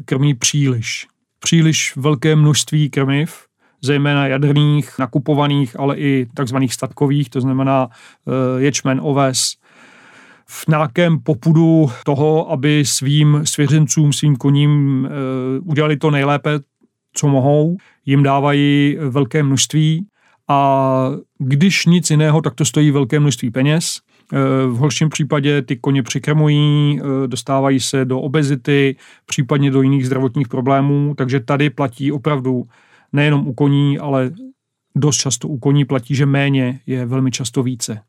krmí 0.05 0.35
příliš. 0.35 1.07
Příliš 1.41 1.97
velké 1.97 2.37
množství 2.37 2.91
krmiv, 2.91 3.47
zejména 3.83 4.27
jaderných, 4.27 4.99
nakupovaných, 4.99 5.81
ale 5.81 5.97
i 5.97 6.27
takzvaných 6.35 6.75
statkových, 6.75 7.31
to 7.31 7.41
znamená 7.41 7.87
uh, 7.87 8.33
ječmen, 8.63 9.01
oves, 9.03 9.55
v 10.47 10.69
nějakém 10.69 11.19
popudu 11.19 11.91
toho, 12.05 12.51
aby 12.51 12.85
svým 12.87 13.41
svěřencům, 13.45 14.13
svým 14.13 14.37
koním 14.37 15.05
uh, 15.05 15.71
udělali 15.71 15.97
to 15.97 16.11
nejlépe, 16.11 16.51
co 17.13 17.29
mohou, 17.29 17.77
jim 18.07 18.23
dávají 18.23 18.97
velké 19.09 19.43
množství 19.43 20.07
a 20.49 21.09
když 21.39 21.87
nic 21.87 22.11
jiného, 22.11 22.43
tak 22.43 22.55
to 22.55 22.65
stojí 22.65 22.91
velké 22.91 23.21
množství 23.21 23.51
peněz. 23.51 24.01
Eh, 24.33 24.67
v 24.67 24.77
horším 24.77 25.09
případě 25.09 25.63
ty 25.63 25.77
koně 25.77 26.03
přikrmují, 26.03 27.01
eh, 27.01 27.29
dostávají 27.29 27.81
se 27.81 28.05
do 28.05 28.21
obezity, 28.21 28.97
případně 29.27 29.71
do 29.71 29.83
jiných 29.83 30.07
zdravotních 30.07 30.49
problémů, 30.49 31.15
takže 31.17 31.41
tady 31.41 31.71
platí 31.71 32.13
opravdu 32.13 32.65
nejenom 33.13 33.47
u 33.47 33.53
koní, 33.53 33.99
ale 33.99 34.31
dost 34.97 35.17
často 35.17 35.49
u 35.49 35.59
koní 35.59 35.85
platí, 35.85 36.15
že 36.15 36.27
méně 36.27 36.81
je 36.87 37.07
velmi 37.07 37.31
často 37.31 37.63
více. 37.63 38.01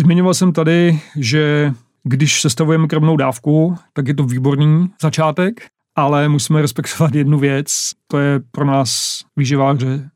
Zmiňoval 0.00 0.34
jsem 0.34 0.52
tady, 0.52 1.00
že 1.16 1.72
když 2.04 2.40
sestavujeme 2.40 2.86
krmnou 2.86 3.16
dávku, 3.16 3.76
tak 3.92 4.08
je 4.08 4.14
to 4.14 4.24
výborný 4.24 4.90
začátek, 5.02 5.66
ale 5.94 6.28
musíme 6.28 6.62
respektovat 6.62 7.14
jednu 7.14 7.38
věc, 7.38 7.90
to 8.06 8.18
je 8.18 8.40
pro 8.50 8.64
nás 8.64 9.20
výživáře 9.36 10.10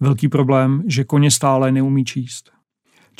velký 0.00 0.28
problém, 0.28 0.82
že 0.86 1.04
koně 1.04 1.30
stále 1.30 1.72
neumí 1.72 2.04
číst. 2.04 2.59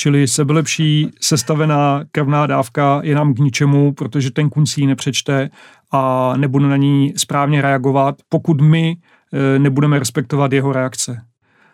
Čili 0.01 0.29
sebelepší 0.29 1.11
sestavená 1.21 2.05
krvná 2.13 2.47
dávka 2.47 3.01
je 3.05 3.15
nám 3.15 3.35
k 3.35 3.39
ničemu, 3.39 3.93
protože 3.93 4.31
ten 4.31 4.51
si 4.65 4.81
ji 4.81 4.87
nepřečte 4.87 5.51
a 5.93 6.33
nebude 6.37 6.67
na 6.67 6.77
ní 6.77 7.13
správně 7.17 7.63
reagovat, 7.63 8.15
pokud 8.29 8.61
my 8.61 8.97
e, 9.33 9.59
nebudeme 9.59 9.99
respektovat 9.99 10.53
jeho 10.53 10.73
reakce. 10.73 11.23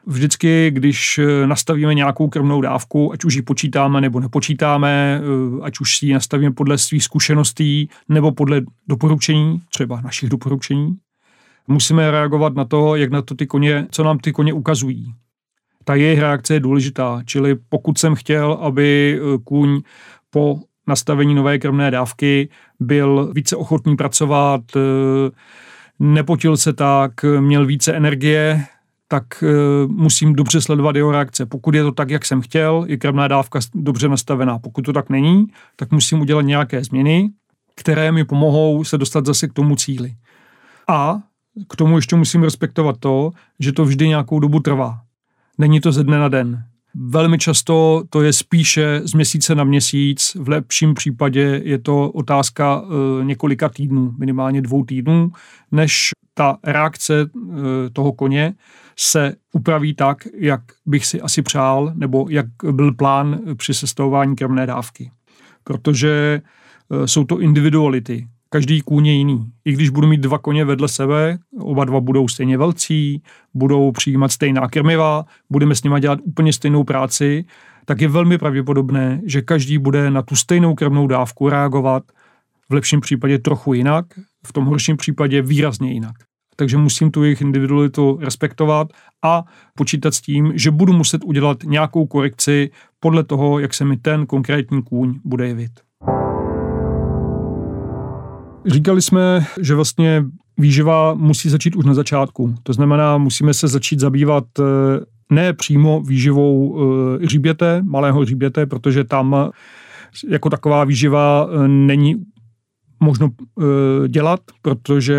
Vždycky, 0.07 0.71
když 0.71 1.19
e, 1.19 1.47
nastavíme 1.47 1.95
nějakou 1.95 2.29
krvnou 2.29 2.61
dávku, 2.61 3.13
ať 3.13 3.25
už 3.25 3.35
ji 3.35 3.43
počítáme 3.43 4.01
nebo 4.01 4.21
nepočítáme, 4.21 5.21
e, 5.21 5.63
ať 5.63 5.81
už 5.81 5.99
si 5.99 6.07
ji 6.07 6.15
nastavíme 6.15 6.53
podle 6.53 6.79
svých 6.79 7.05
zkušeností 7.05 7.89
nebo 8.09 8.33
podle 8.33 8.61
doporučení, 8.89 9.61
třeba 9.69 10.01
našich 10.01 10.29
doporučení, 10.29 10.97
musíme 11.69 12.11
reagovat 12.11 12.55
na 12.55 12.65
to, 12.65 12.97
jak 12.97 13.11
na 13.11 13.23
to 13.23 13.35
ty 13.35 13.47
koně, 13.47 13.87
co 13.91 14.05
nám 14.05 14.19
ty 14.19 14.33
koně 14.33 14.53
ukazují. 14.53 15.15
Ta 15.89 15.95
jejich 15.95 16.19
reakce 16.19 16.55
je 16.55 16.61
důležitá, 16.61 17.23
čili 17.27 17.57
pokud 17.69 17.99
jsem 17.99 18.15
chtěl, 18.15 18.53
aby 18.53 19.21
eh, 19.21 19.39
kůň 19.45 19.83
po 20.31 20.61
nastavení 20.87 21.35
nové 21.35 21.59
krmné 21.59 21.91
dávky 21.91 22.49
byl 22.81 23.33
více 23.35 23.57
ochotný 23.57 23.97
pracovat, 23.97 24.61
eh, 24.77 25.31
nepotil 25.99 26.57
se 26.57 26.73
tak, 26.73 27.13
měl 27.41 27.67
více 27.67 27.93
energie, 27.93 28.65
tak 29.09 29.25
eh, 29.43 29.47
musím 29.87 30.33
dobře 30.33 30.61
sledovat 30.61 30.97
jeho 30.97 31.11
reakce. 31.11 31.47
Pokud 31.47 31.75
je 31.75 31.83
to 31.83 31.93
tak, 31.93 32.11
jak 32.11 32.25
jsem 32.25 32.41
chtěl, 32.41 32.85
je 32.89 32.97
krmná 32.97 33.29
dávka 33.29 33.59
dobře 33.75 34.09
nastavená. 34.09 34.59
Pokud 34.59 34.83
to 34.83 34.93
tak 34.93 35.11
není, 35.11 35.47
tak 35.77 35.91
musím 35.91 36.21
udělat 36.21 36.43
nějaké 36.43 36.85
změny, 36.85 37.31
které 37.77 38.13
mi 38.13 38.25
pomohou 38.25 38.85
se 38.85 38.99
dostat 38.99 39.27
zase 39.27 39.49
k 39.49 39.53
tomu 39.53 39.77
cíli. 39.77 40.15
A 40.89 41.19
k 41.69 41.77
tomu 41.77 41.97
ještě 41.97 42.17
musím 42.17 42.43
respektovat 42.43 42.97
to, 43.01 43.31
že 43.61 43.73
to 43.73 43.85
vždy 43.85 44.09
nějakou 44.09 44.41
dobu 44.41 44.61
trvá. 44.61 45.06
Není 45.59 45.81
to 45.81 45.93
ze 45.93 46.05
dne 46.05 46.19
na 46.19 46.29
den. 46.29 46.65
Velmi 46.95 47.39
často 47.39 48.05
to 48.11 48.23
je 48.23 48.33
spíše 48.33 49.01
z 49.05 49.15
měsíce 49.15 49.55
na 49.55 49.65
měsíc, 49.65 50.37
v 50.41 50.49
lepším 50.49 50.95
případě 50.95 51.61
je 51.65 51.79
to 51.79 52.11
otázka 52.11 52.83
e, 52.83 53.25
několika 53.25 53.69
týdnů, 53.69 54.15
minimálně 54.19 54.63
dvou 54.63 54.85
týdnů, 54.85 55.33
než 55.73 56.11
ta 56.35 56.59
reakce 56.65 57.21
e, 57.21 57.27
toho 57.91 58.13
koně 58.13 58.55
se 58.99 59.35
upraví 59.53 59.95
tak, 59.95 60.27
jak 60.35 60.61
bych 60.87 61.07
si 61.07 61.21
asi 61.21 61.43
přál, 61.43 61.93
nebo 61.95 62.27
jak 62.31 62.47
byl 62.71 62.95
plán 62.95 63.41
při 63.57 63.75
sestavování 63.75 64.37
krmné 64.37 64.67
dávky. 64.67 65.11
Protože 65.65 66.43
e, 66.91 67.09
jsou 67.09 67.25
to 67.25 67.41
individuality 67.41 68.29
každý 68.57 68.81
kůň 68.81 69.07
je 69.07 69.13
jiný. 69.13 69.53
I 69.65 69.73
když 69.73 69.91
budu 69.91 70.09
mít 70.09 70.21
dva 70.21 70.39
koně 70.39 70.65
vedle 70.65 70.89
sebe, 70.89 71.39
oba 71.59 71.85
dva 71.85 72.01
budou 72.01 72.29
stejně 72.29 72.59
velcí, 72.59 73.23
budou 73.55 73.93
přijímat 73.93 74.33
stejná 74.33 74.69
krmiva, 74.69 75.25
budeme 75.51 75.75
s 75.75 75.83
nimi 75.83 76.01
dělat 76.01 76.19
úplně 76.23 76.53
stejnou 76.53 76.85
práci, 76.85 77.45
tak 77.85 78.01
je 78.01 78.09
velmi 78.09 78.39
pravděpodobné, 78.39 79.21
že 79.25 79.43
každý 79.43 79.79
bude 79.79 80.11
na 80.11 80.23
tu 80.23 80.37
stejnou 80.37 80.75
krmnou 80.75 81.07
dávku 81.07 81.49
reagovat 81.49 82.03
v 82.71 82.75
lepším 82.75 83.01
případě 83.01 83.39
trochu 83.39 83.75
jinak, 83.75 84.07
v 84.47 84.53
tom 84.53 84.65
horším 84.65 84.97
případě 84.97 85.43
výrazně 85.43 85.93
jinak. 85.93 86.17
Takže 86.57 86.77
musím 86.77 87.11
tu 87.11 87.25
jejich 87.25 87.41
individualitu 87.41 88.19
respektovat 88.23 88.93
a 89.25 89.45
počítat 89.75 90.15
s 90.15 90.21
tím, 90.21 90.53
že 90.55 90.71
budu 90.71 90.93
muset 90.93 91.25
udělat 91.25 91.59
nějakou 91.65 92.07
korekci 92.07 92.71
podle 93.01 93.25
toho, 93.25 93.59
jak 93.59 93.75
se 93.75 93.85
mi 93.85 93.97
ten 93.97 94.27
konkrétní 94.27 94.83
kůň 94.83 95.21
bude 95.25 95.49
jevit. 95.49 95.86
Říkali 98.67 99.03
jsme, 99.03 99.47
že 99.61 99.75
vlastně 99.75 100.25
výživa 100.59 101.15
musí 101.15 101.49
začít 101.49 101.77
už 101.77 101.85
na 101.85 101.95
začátku. 101.95 102.55
To 102.63 102.73
znamená, 102.73 103.19
musíme 103.19 103.55
se 103.55 103.69
začít 103.69 104.01
zabývat 104.01 104.45
eh, 104.59 104.65
ne 105.31 105.53
přímo 105.53 106.01
výživou 106.01 106.79
eh, 106.79 107.25
hříběte, 107.25 107.83
malého 107.85 108.21
hříběte, 108.21 108.67
protože 108.67 109.05
tam 109.05 109.51
jako 110.29 110.51
taková 110.51 110.85
výživa 110.85 111.49
eh, 111.51 111.69
není 111.69 112.15
možno 113.01 113.29
dělat, 114.09 114.41
protože 114.63 115.17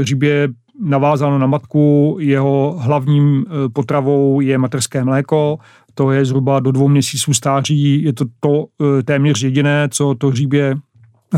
hříbě 0.00 0.30
je 0.30 0.48
navázáno 0.80 1.38
na 1.38 1.46
matku, 1.46 2.16
jeho 2.20 2.76
hlavním 2.80 3.44
potravou 3.72 4.40
je 4.40 4.58
materské 4.58 5.04
mléko, 5.04 5.58
to 5.94 6.10
je 6.10 6.24
zhruba 6.24 6.60
do 6.60 6.72
dvou 6.72 6.88
měsíců 6.88 7.34
stáří, 7.34 8.02
je 8.02 8.12
to 8.12 8.24
to 8.40 8.66
téměř 9.04 9.42
jediné, 9.42 9.88
co 9.90 10.14
to 10.14 10.28
hříbě 10.28 10.76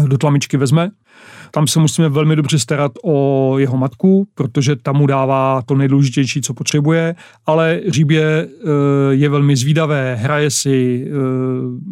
do 0.06 0.18
tlamičky 0.18 0.56
vezme. 0.56 0.90
Tam 1.54 1.66
se 1.66 1.78
musíme 1.78 2.08
velmi 2.08 2.36
dobře 2.36 2.58
starat 2.58 2.92
o 3.04 3.54
jeho 3.58 3.76
matku, 3.76 4.26
protože 4.34 4.76
tam 4.76 4.96
mu 4.96 5.06
dává 5.06 5.62
to 5.66 5.74
nejdůležitější, 5.74 6.42
co 6.42 6.54
potřebuje, 6.54 7.14
ale 7.46 7.80
říbě 7.88 8.22
eh, 8.24 8.68
je 9.10 9.28
velmi 9.28 9.56
zvídavé, 9.56 10.14
hraje 10.14 10.50
si, 10.50 11.06
eh, 11.06 11.12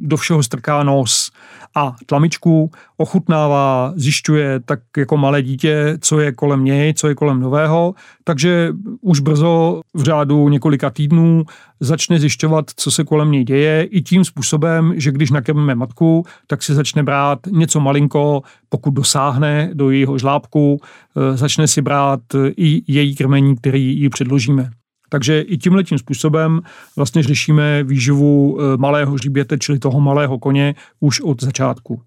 do 0.01 0.17
všeho 0.17 0.43
strká 0.43 0.83
nos 0.83 1.31
a 1.75 1.97
tlamičku 2.07 2.71
ochutnává, 3.01 3.93
zjišťuje 3.97 4.61
tak 4.61 4.81
jako 4.97 5.17
malé 5.17 5.43
dítě, 5.43 5.99
co 6.01 6.21
je 6.21 6.33
kolem 6.33 6.65
něj, 6.65 6.95
co 6.95 7.09
je 7.09 7.15
kolem 7.15 7.41
nového, 7.41 7.95
takže 8.25 8.73
už 9.01 9.21
brzo 9.21 9.81
v 9.95 10.03
řádu 10.03 10.49
několika 10.49 10.91
týdnů 10.91 11.45
začne 11.81 12.19
zjišťovat, 12.19 12.65
co 12.77 12.91
se 12.91 13.05
kolem 13.05 13.31
něj 13.31 13.45
děje 13.45 13.83
i 13.85 14.03
tím 14.03 14.25
způsobem, 14.25 14.93
že 14.97 15.13
když 15.13 15.31
nakrmíme 15.31 15.75
matku, 15.75 16.25
tak 16.47 16.63
si 16.63 16.75
začne 16.75 17.03
brát 17.03 17.39
něco 17.51 17.81
malinko, 17.81 18.43
pokud 18.69 18.91
dosáhne 18.91 19.71
do 19.75 19.91
jejího 19.91 20.19
žlábku, 20.19 20.81
eh, 20.81 21.37
začne 21.37 21.67
si 21.67 21.83
brát 21.83 22.21
i 22.57 22.83
její 22.87 23.17
krmení, 23.17 23.57
který 23.57 24.01
jí 24.01 24.09
předložíme. 24.09 24.71
Takže 25.09 25.41
i 25.41 25.59
tímhle 25.59 25.85
tím 25.85 25.99
způsobem 25.99 26.61
vlastně 26.97 27.23
řešíme 27.23 27.85
výživu 27.85 28.59
eh, 28.61 28.77
malého 28.77 29.13
hřiběte, 29.13 29.59
čili 29.59 29.79
toho 29.79 30.01
malého 30.01 30.39
koně, 30.39 30.75
už 31.01 31.21
od 31.21 31.43
začátku. 31.43 32.03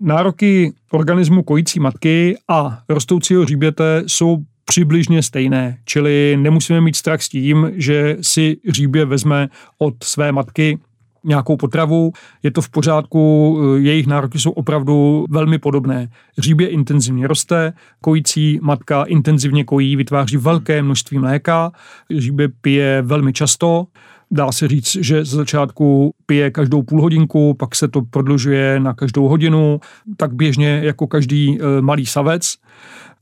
Nároky 0.00 0.72
organismu 0.90 1.42
kojící 1.42 1.80
matky 1.80 2.36
a 2.48 2.78
rostoucího 2.88 3.42
hříběte 3.42 4.02
jsou 4.06 4.38
přibližně 4.64 5.22
stejné, 5.22 5.78
čili 5.84 6.36
nemusíme 6.40 6.80
mít 6.80 6.96
strach 6.96 7.22
s 7.22 7.28
tím, 7.28 7.70
že 7.74 8.16
si 8.20 8.56
hříbě 8.68 9.04
vezme 9.04 9.48
od 9.78 9.94
své 10.04 10.32
matky 10.32 10.78
nějakou 11.24 11.56
potravu, 11.56 12.12
je 12.42 12.50
to 12.50 12.62
v 12.62 12.68
pořádku, 12.68 13.58
jejich 13.76 14.06
nároky 14.06 14.38
jsou 14.38 14.50
opravdu 14.50 15.24
velmi 15.30 15.58
podobné. 15.58 16.08
Hříbě 16.38 16.68
intenzivně 16.68 17.26
roste, 17.26 17.72
kojící 18.00 18.58
matka 18.62 19.04
intenzivně 19.04 19.64
kojí, 19.64 19.96
vytváří 19.96 20.36
velké 20.36 20.82
množství 20.82 21.18
mléka, 21.18 21.72
hříbě 22.10 22.48
pije 22.60 23.02
velmi 23.02 23.32
často, 23.32 23.86
Dá 24.30 24.52
se 24.52 24.68
říct, 24.68 24.96
že 25.00 25.24
z 25.24 25.28
začátku 25.28 26.14
pije 26.26 26.50
každou 26.50 26.82
půl 26.82 27.02
hodinku, 27.02 27.54
pak 27.54 27.74
se 27.74 27.88
to 27.88 28.02
prodlužuje 28.02 28.80
na 28.80 28.94
každou 28.94 29.28
hodinu, 29.28 29.80
tak 30.16 30.34
běžně 30.34 30.80
jako 30.84 31.06
každý 31.06 31.58
e, 31.60 31.82
malý 31.82 32.06
savec. 32.06 32.54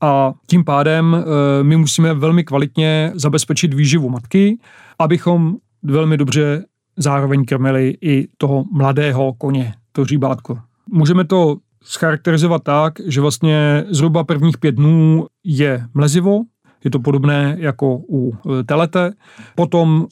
A 0.01 0.33
tím 0.47 0.63
pádem 0.63 1.15
e, 1.15 1.63
my 1.63 1.77
musíme 1.77 2.13
velmi 2.13 2.43
kvalitně 2.43 3.11
zabezpečit 3.15 3.73
výživu 3.73 4.09
matky, 4.09 4.59
abychom 4.99 5.55
velmi 5.83 6.17
dobře 6.17 6.65
zároveň 6.97 7.45
krmili 7.45 7.97
i 8.01 8.27
toho 8.37 8.65
mladého 8.71 9.33
koně, 9.33 9.73
to 9.91 10.05
říbátko. 10.05 10.59
Můžeme 10.91 11.23
to 11.23 11.57
scharakterizovat 11.83 12.63
tak, 12.63 12.93
že 13.07 13.21
vlastně 13.21 13.83
zhruba 13.89 14.23
prvních 14.23 14.57
pět 14.57 14.75
dnů 14.75 15.25
je 15.43 15.85
mlezivo, 15.93 16.41
je 16.83 16.91
to 16.91 16.99
podobné 16.99 17.55
jako 17.59 17.97
u 18.09 18.33
e, 18.33 18.63
telete. 18.63 19.13
Potom 19.55 20.07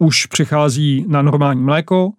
už 0.00 0.26
přechází 0.26 1.04
na 1.08 1.22
normální 1.22 1.62
mléko 1.62 2.10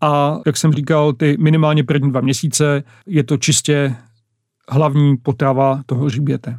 a, 0.00 0.38
jak 0.46 0.56
jsem 0.56 0.72
říkal, 0.72 1.12
ty 1.12 1.36
minimálně 1.40 1.84
první 1.84 2.10
dva 2.10 2.20
měsíce 2.20 2.82
je 3.06 3.24
to 3.24 3.36
čistě 3.36 3.96
hlavní 4.68 5.16
potrava 5.16 5.82
toho 5.86 6.04
hřiběte. 6.04 6.56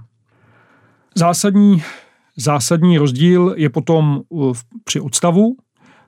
Zásadní, 1.16 1.84
zásadní 2.38 2.98
rozdíl 2.98 3.54
je 3.58 3.70
potom 3.70 4.22
při 4.84 5.00
odstavu, 5.00 5.56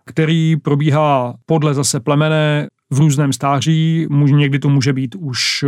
který 0.05 0.55
probíhá 0.55 1.35
podle 1.45 1.73
zase 1.73 1.99
plemene 1.99 2.67
v 2.93 2.99
různém 2.99 3.33
stáří, 3.33 4.07
někdy 4.09 4.59
to 4.59 4.69
může 4.69 4.93
být 4.93 5.15
už 5.15 5.63
e, 5.63 5.67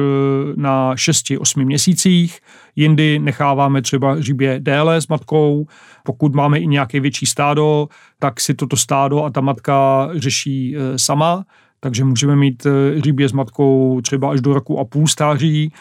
na 0.56 0.96
6-8 0.96 1.66
měsících, 1.66 2.40
jindy 2.76 3.20
necháváme 3.20 3.82
třeba 3.82 4.14
hřibě 4.14 4.60
déle 4.60 5.02
s 5.02 5.08
matkou, 5.08 5.68
pokud 6.04 6.36
máme 6.36 6.60
i 6.60 6.68
nějaké 6.68 7.00
větší 7.00 7.26
stádo, 7.26 7.88
tak 8.20 8.42
si 8.42 8.54
toto 8.54 8.78
stádo 8.78 9.24
a 9.24 9.30
ta 9.30 9.42
matka 9.42 10.10
řeší 10.16 10.76
e, 10.78 11.00
sama, 11.00 11.46
takže 11.80 12.04
můžeme 12.04 12.36
mít 12.36 12.66
e, 12.66 13.00
hřibě 13.00 13.30
s 13.30 13.32
matkou 13.32 14.02
třeba 14.02 14.32
až 14.32 14.42
do 14.42 14.54
roku 14.54 14.80
a 14.80 14.86
půl 14.86 15.08
stáří. 15.08 15.72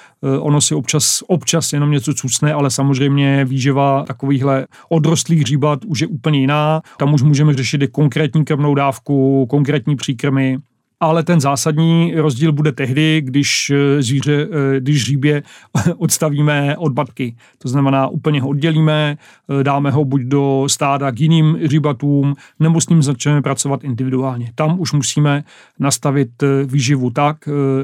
Ono 0.41 0.61
si 0.61 0.75
občas, 0.75 1.23
občas 1.27 1.73
jenom 1.73 1.91
něco 1.91 2.15
cucne, 2.15 2.53
ale 2.53 2.71
samozřejmě 2.71 3.45
výživa 3.45 4.05
takovýchhle 4.07 4.67
odrostlých 4.89 5.41
hříbat 5.41 5.85
už 5.85 6.01
je 6.01 6.07
úplně 6.07 6.41
jiná. 6.41 6.83
Tam 6.99 7.15
už 7.15 7.23
můžeme 7.23 7.55
řešit 7.55 7.83
i 7.83 7.89
konkrétní 7.89 8.45
krmnou 8.45 8.75
dávku, 8.75 9.47
konkrétní 9.47 9.97
příkrmy 9.97 10.59
ale 11.01 11.23
ten 11.23 11.41
zásadní 11.41 12.15
rozdíl 12.17 12.53
bude 12.53 12.73
tehdy, 12.73 13.21
když 13.25 13.71
eh, 13.71 14.03
zvíře, 14.03 14.49
eh, 14.51 14.81
když 14.81 15.03
hříbě 15.03 15.43
odstavíme 15.97 16.77
od 16.77 16.93
batky. 16.93 17.37
To 17.59 17.69
znamená, 17.69 18.09
úplně 18.09 18.41
ho 18.41 18.49
oddělíme, 18.49 19.17
eh, 19.61 19.65
dáme 19.65 19.91
ho 19.91 20.05
buď 20.05 20.23
do 20.23 20.65
stáda 20.67 21.11
k 21.11 21.21
jiným 21.21 21.59
hříbatům, 21.65 22.35
nebo 22.61 22.81
s 22.81 22.89
ním 22.89 23.03
začneme 23.03 23.43
pracovat 23.43 23.85
individuálně. 23.85 24.53
Tam 24.55 24.81
už 24.81 24.93
musíme 24.93 25.45
nastavit 25.79 26.31
výživu 26.67 27.11
tak, 27.11 27.37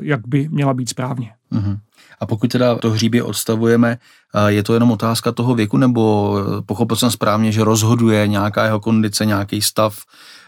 jak 0.02 0.29
by 0.29 0.49
měla 0.49 0.75
být 0.75 0.88
správně. 0.88 1.31
Uh-huh. 1.52 1.79
A 2.21 2.27
pokud 2.27 2.50
teda 2.50 2.75
to 2.75 2.91
hříbě 2.91 3.23
odstavujeme, 3.23 3.99
je 4.47 4.62
to 4.62 4.75
jenom 4.75 4.91
otázka 4.91 5.33
toho 5.33 5.55
věku, 5.55 5.77
nebo 5.77 6.35
pochopil 6.67 6.97
jsem 6.97 7.11
správně, 7.11 7.53
že 7.53 7.65
rozhoduje 7.65 8.29
nějaká 8.29 8.65
jeho 8.65 8.81
kondice, 8.81 9.27
nějaký 9.27 9.62
stav, 9.62 9.99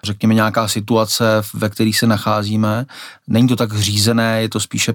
řekněme 0.04 0.34
nějaká 0.34 0.68
situace, 0.68 1.24
ve 1.54 1.68
které 1.68 1.90
se 1.94 2.06
nacházíme. 2.06 2.86
Není 3.28 3.48
to 3.48 3.56
tak 3.56 3.72
řízené, 3.72 4.42
je 4.42 4.48
to 4.48 4.60
spíše 4.60 4.94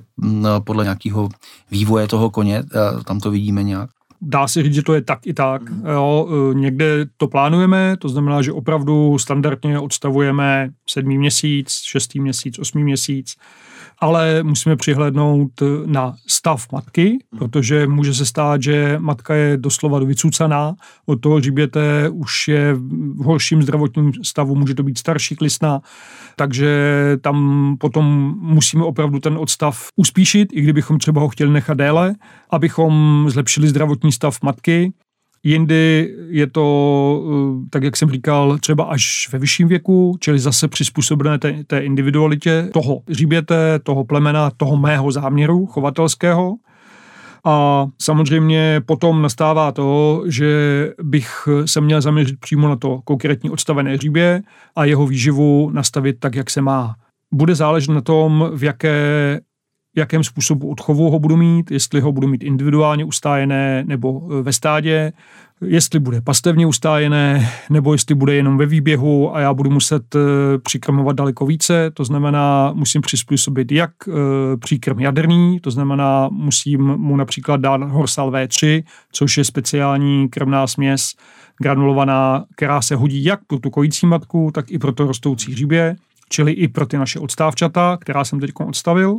podle 0.63 0.84
nějakého 0.84 1.29
vývoje 1.72 2.07
toho 2.07 2.29
koně, 2.29 2.63
tam 3.05 3.19
to 3.19 3.31
vidíme 3.31 3.63
nějak. 3.63 3.89
Dá 4.22 4.48
se 4.48 4.63
říct, 4.63 4.74
že 4.74 4.84
to 4.84 4.93
je 4.93 5.01
tak 5.01 5.27
i 5.27 5.34
tak. 5.34 5.69
Mm. 5.69 5.84
Jo, 5.86 6.27
e, 6.51 6.55
někde 6.55 7.05
to 7.17 7.27
plánujeme, 7.27 7.98
to 7.98 8.10
znamená, 8.10 8.41
že 8.41 8.51
opravdu 8.51 9.17
standardně 9.19 9.79
odstavujeme 9.79 10.69
sedmý 10.89 11.17
měsíc, 11.17 11.82
šestý 11.84 12.19
měsíc, 12.19 12.60
osmý 12.60 12.84
měsíc 12.84 13.36
ale 13.99 14.43
musíme 14.43 14.75
přihlednout 14.75 15.51
na 15.86 16.15
stav 16.27 16.65
matky, 16.71 17.17
protože 17.38 17.88
může 17.88 18.13
se 18.13 18.25
stát, 18.25 18.63
že 18.63 18.95
matka 18.99 19.36
je 19.36 19.57
doslova 19.57 19.99
vycucaná 19.99 20.75
od 21.05 21.21
toho 21.21 21.36
hřiběte, 21.36 22.10
už 22.10 22.47
je 22.47 22.73
v 22.73 23.23
horším 23.23 23.63
zdravotním 23.63 24.12
stavu, 24.23 24.55
může 24.55 24.75
to 24.75 24.83
být 24.83 24.97
starší 24.97 25.36
klisna, 25.36 25.81
takže 26.36 26.67
tam 27.21 27.75
potom 27.79 28.36
musíme 28.41 28.83
opravdu 28.83 29.19
ten 29.19 29.38
odstav 29.38 29.88
uspíšit, 29.95 30.49
i 30.53 30.62
kdybychom 30.62 30.99
třeba 30.99 31.21
ho 31.21 31.29
chtěli 31.29 31.51
nechat 31.51 31.77
déle, 31.77 32.15
abychom 32.49 33.25
zlepšili 33.29 33.67
zdravotní 33.67 34.12
stav 34.12 34.38
matky 34.43 34.93
Jindy 35.43 36.15
je 36.30 36.47
to, 36.47 37.23
eh, 37.26 37.69
tak 37.69 37.84
jak 37.84 37.97
jsem 37.97 38.10
říkal, 38.10 38.58
třeba 38.58 38.84
až 38.84 39.30
ve 39.32 39.39
vyšším 39.39 39.67
věku, 39.67 40.17
čili 40.19 40.39
zase 40.39 40.67
přizpůsobené 40.67 41.39
té, 41.39 41.63
té 41.67 41.80
individualitě 41.80 42.69
toho 42.73 43.02
říběte, 43.10 43.80
toho 43.84 44.04
plemena, 44.04 44.52
toho 44.58 44.78
mého 44.78 45.12
záměru 45.12 45.65
chovatelského. 45.65 46.56
A 47.45 47.86
samozřejmě 48.02 48.82
potom 48.86 49.21
nastává 49.21 49.71
to, 49.71 50.23
že 50.28 50.47
bych 51.04 51.47
se 51.65 51.82
měl 51.82 52.02
zaměřit 52.02 52.39
přímo 52.39 52.69
na 52.69 52.76
to 52.76 53.00
konkrétní 53.04 53.50
odstavené 53.50 53.93
hříbě 53.93 54.41
a 54.76 54.86
jeho 54.86 55.08
výživu 55.08 55.69
nastavit 55.73 56.19
tak, 56.19 56.36
jak 56.36 56.50
se 56.50 56.62
má. 56.62 56.95
Bude 57.34 57.56
záležet 57.56 57.91
na 57.91 58.02
tom, 58.02 58.52
v 58.54 58.63
jaké 58.63 59.39
jakém 59.97 60.23
způsobu 60.23 60.71
odchovu 60.71 61.10
ho 61.12 61.19
budu 61.19 61.38
mít, 61.38 61.71
jestli 61.71 61.99
ho 62.01 62.12
budu 62.12 62.27
mít 62.27 62.43
individuálně 62.43 63.05
ustájené 63.05 63.83
nebo 63.88 64.21
e, 64.39 64.41
ve 64.41 64.53
stádě, 64.53 65.12
jestli 65.62 65.99
bude 65.99 66.21
pastevně 66.21 66.65
ustájené, 66.65 67.49
nebo 67.69 67.93
jestli 67.93 68.15
bude 68.15 68.36
jenom 68.36 68.57
ve 68.57 68.65
výběhu 68.65 69.36
a 69.36 69.39
já 69.39 69.53
budu 69.53 69.69
muset 69.69 70.15
e, 70.15 70.19
přikrmovat 70.63 71.15
daleko 71.15 71.45
více, 71.45 71.91
to 71.93 72.03
znamená, 72.03 72.71
musím 72.73 73.01
přizpůsobit 73.01 73.71
jak 73.71 73.91
e, 74.07 74.12
příkrm 74.57 74.99
jaderný, 74.99 75.60
to 75.60 75.71
znamená, 75.71 76.29
musím 76.31 76.81
mu 76.81 77.15
například 77.15 77.62
dát 77.62 77.81
Horsal 77.81 78.31
V3, 78.31 78.83
což 79.12 79.38
je 79.38 79.43
speciální 79.43 80.29
krmná 80.29 80.67
směs 80.67 81.13
granulovaná, 81.62 82.45
která 82.55 82.81
se 82.81 82.95
hodí 82.95 83.23
jak 83.23 83.39
pro 83.47 83.60
tu 83.60 83.69
kojící 83.69 84.07
matku, 84.07 84.51
tak 84.53 84.71
i 84.71 84.79
pro 84.79 84.91
to 84.91 85.07
rostoucí 85.07 85.51
hřibě, 85.51 85.95
čili 86.29 86.51
i 86.51 86.67
pro 86.67 86.86
ty 86.86 86.97
naše 86.97 87.19
odstávčata, 87.19 87.97
která 88.01 88.23
jsem 88.23 88.39
teď 88.39 88.51
odstavil 88.67 89.17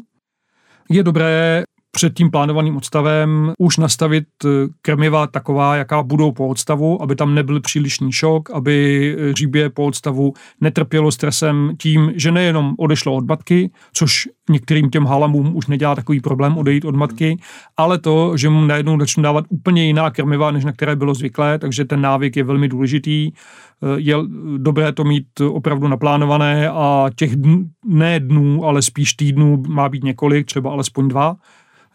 je 0.89 1.03
dobré 1.03 1.65
před 1.99 2.15
tím 2.15 2.31
plánovaným 2.31 2.77
odstavem 2.77 3.53
už 3.59 3.77
nastavit 3.77 4.25
eh, 4.45 4.49
krmiva 4.83 5.27
taková, 5.27 5.77
jaká 5.77 6.03
budou 6.03 6.33
po 6.33 6.49
odstavu, 6.49 7.03
aby 7.03 7.17
tam 7.17 7.35
nebyl 7.35 7.61
přílišný 7.61 8.13
šok, 8.13 8.51
aby 8.51 9.17
eh, 9.19 9.33
říbě 9.33 9.71
po 9.71 9.85
odstavu 9.85 10.33
netrpělo 10.61 11.13
stresem 11.13 11.73
tím, 11.79 12.13
že 12.17 12.33
nejenom 12.33 12.75
odešlo 12.79 13.15
od 13.15 13.27
matky, 13.27 13.71
což 13.93 14.29
některým 14.51 14.91
těm 14.91 15.05
halamům 15.05 15.57
už 15.57 15.67
nedělá 15.67 15.95
takový 15.95 16.21
problém 16.21 16.59
odejít 16.59 16.85
od 16.85 16.95
matky, 16.95 17.39
ale 17.77 17.99
to, 17.99 18.37
že 18.37 18.49
mu 18.49 18.67
najednou 18.67 19.01
začnou 19.01 19.23
dávat 19.23 19.45
úplně 19.49 19.87
jiná 19.87 20.11
krmiva, 20.11 20.51
než 20.51 20.65
na 20.65 20.73
které 20.73 20.97
bylo 20.97 21.15
zvyklé, 21.15 21.59
takže 21.59 21.85
ten 21.85 22.01
návyk 22.01 22.37
je 22.37 22.45
velmi 22.45 22.69
důležitý. 22.69 23.33
Eh, 23.33 23.87
je 23.97 24.17
dobré 24.57 24.93
to 24.93 25.05
mít 25.05 25.41
opravdu 25.41 25.89
naplánované 25.89 26.69
a 26.69 27.07
těch 27.17 27.37
dn, 27.37 27.65
ne 27.87 28.21
dnů, 28.21 28.65
ale 28.65 28.83
spíš 28.83 29.15
týdnů 29.15 29.63
má 29.69 29.89
být 29.89 30.05
několik, 30.05 30.47
třeba 30.47 30.71
alespoň 30.71 31.09
dva, 31.09 31.37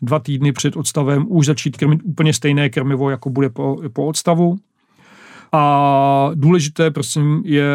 dva 0.04 0.20
týdny 0.20 0.52
před 0.52 0.78
odstavem 0.78 1.26
už 1.30 1.46
začít 1.46 1.78
krmit 1.78 2.02
úplně 2.04 2.34
stejné 2.34 2.70
krmivo, 2.70 3.10
jako 3.10 3.30
bude 3.30 3.50
po, 3.50 3.78
po 3.94 4.06
odstavu. 4.06 4.58
A 5.52 6.32
důležité, 6.36 6.92
prosím, 6.92 7.42
je 7.46 7.66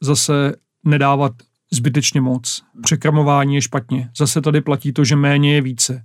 zase 0.00 0.54
nedávat 0.84 1.32
zbytečně 1.72 2.20
moc. 2.20 2.62
Překrmování 2.82 3.54
je 3.54 3.62
špatně. 3.62 4.10
Zase 4.16 4.40
tady 4.40 4.60
platí 4.60 4.92
to, 4.92 5.04
že 5.04 5.16
méně 5.16 5.54
je 5.54 5.60
více. 5.60 6.04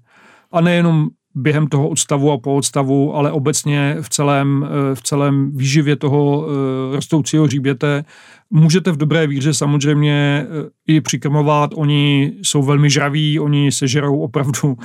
A 0.51 0.61
nejenom 0.61 1.09
během 1.39 1.67
toho 1.67 1.89
odstavu 1.89 2.31
a 2.31 2.37
po 2.37 2.55
odstavu, 2.55 3.15
ale 3.15 3.31
obecně 3.31 3.97
v 4.01 4.09
celém, 4.09 4.67
eh, 4.67 4.95
v 4.95 5.01
celém 5.01 5.51
výživě 5.55 5.95
toho 5.95 6.47
eh, 6.47 6.95
rostoucího 6.95 7.43
hříběte. 7.43 8.03
Můžete 8.49 8.91
v 8.91 8.97
dobré 8.97 9.27
víře 9.27 9.53
samozřejmě 9.53 10.45
eh, 10.45 10.69
i 10.87 11.01
přikrmovat, 11.01 11.71
oni 11.75 12.33
jsou 12.41 12.63
velmi 12.63 12.89
žraví, 12.89 13.39
oni 13.39 13.71
se 13.71 13.87
žerou 13.87 14.19
opravdu 14.19 14.77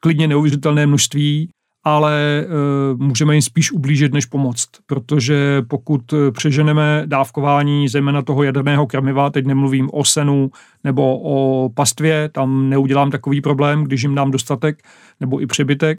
klidně 0.00 0.28
neuvěřitelné 0.28 0.86
množství 0.86 1.48
ale 1.84 2.46
uh, 2.46 3.00
můžeme 3.00 3.34
jim 3.34 3.42
spíš 3.42 3.72
ublížit, 3.72 4.12
než 4.12 4.26
pomoct, 4.26 4.68
protože 4.86 5.62
pokud 5.68 6.12
eh, 6.12 6.30
přeženeme 6.30 7.02
dávkování 7.06 7.88
zejména 7.88 8.22
toho 8.22 8.42
jaderného 8.42 8.86
krmiva, 8.86 9.30
teď 9.30 9.46
nemluvím 9.46 9.90
o 9.92 10.04
senu 10.04 10.50
nebo 10.84 11.18
o 11.18 11.68
pastvě, 11.68 12.28
tam 12.28 12.68
neudělám 12.68 13.10
takový 13.10 13.40
problém, 13.40 13.84
když 13.84 14.02
jim 14.02 14.14
dám 14.14 14.30
dostatek 14.30 14.82
nebo 15.20 15.42
i 15.42 15.46
přebytek, 15.46 15.98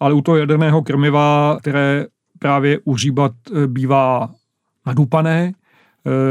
ale 0.00 0.14
u 0.14 0.20
toho 0.20 0.36
jaderného 0.36 0.82
krmiva, 0.82 1.56
které 1.60 2.06
právě 2.38 2.78
uhříbat 2.84 3.32
eh, 3.32 3.66
bývá 3.66 4.30
nadupané, 4.86 5.52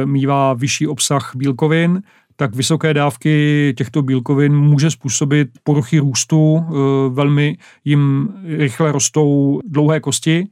mývá 0.05 0.53
vyšší 0.53 0.87
obsah 0.87 1.31
bílkovin, 1.35 2.01
tak 2.39 2.55
vysoké 2.55 2.93
dávky 2.93 3.73
těchto 3.77 4.01
bílkovin 4.01 4.55
může 4.55 4.91
způsobit 4.91 5.49
poruchy 5.63 5.99
růstu, 5.99 6.65
velmi 7.09 7.57
jim 7.85 8.29
rychle 8.43 8.91
rostou 8.91 9.59
dlouhé 9.65 9.99
kosti 9.99 10.47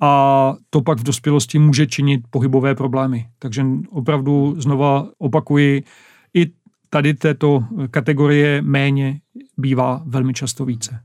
a 0.00 0.54
to 0.70 0.80
pak 0.80 0.98
v 0.98 1.02
dospělosti 1.02 1.58
může 1.58 1.86
činit 1.86 2.20
pohybové 2.30 2.74
problémy. 2.74 3.26
Takže 3.38 3.64
opravdu 3.90 4.54
znova 4.58 5.08
opakuji, 5.18 5.82
i 6.34 6.46
tady 6.90 7.14
této 7.14 7.64
kategorie 7.90 8.62
méně 8.62 9.20
bývá 9.56 10.02
velmi 10.06 10.34
často 10.34 10.64
více. 10.64 11.00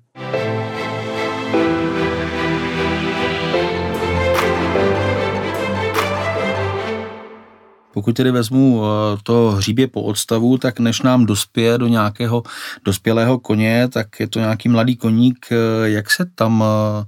Pokud 7.95 8.15
tedy 8.15 8.31
vezmu 8.31 8.83
eh, 8.83 9.17
to 9.23 9.51
hříbě 9.51 9.87
po 9.87 10.01
odstavu, 10.01 10.57
tak 10.57 10.79
než 10.79 11.01
nám 11.01 11.25
dospěje 11.25 11.77
do 11.77 11.87
nějakého 11.87 12.43
dospělého 12.85 13.39
koně, 13.39 13.87
tak 13.87 14.19
je 14.19 14.27
to 14.27 14.39
nějaký 14.39 14.69
mladý 14.69 14.95
koník. 14.95 15.47
Eh, 15.51 15.89
jak 15.89 16.11
se 16.11 16.25
tam 16.35 16.63
eh, 16.63 17.05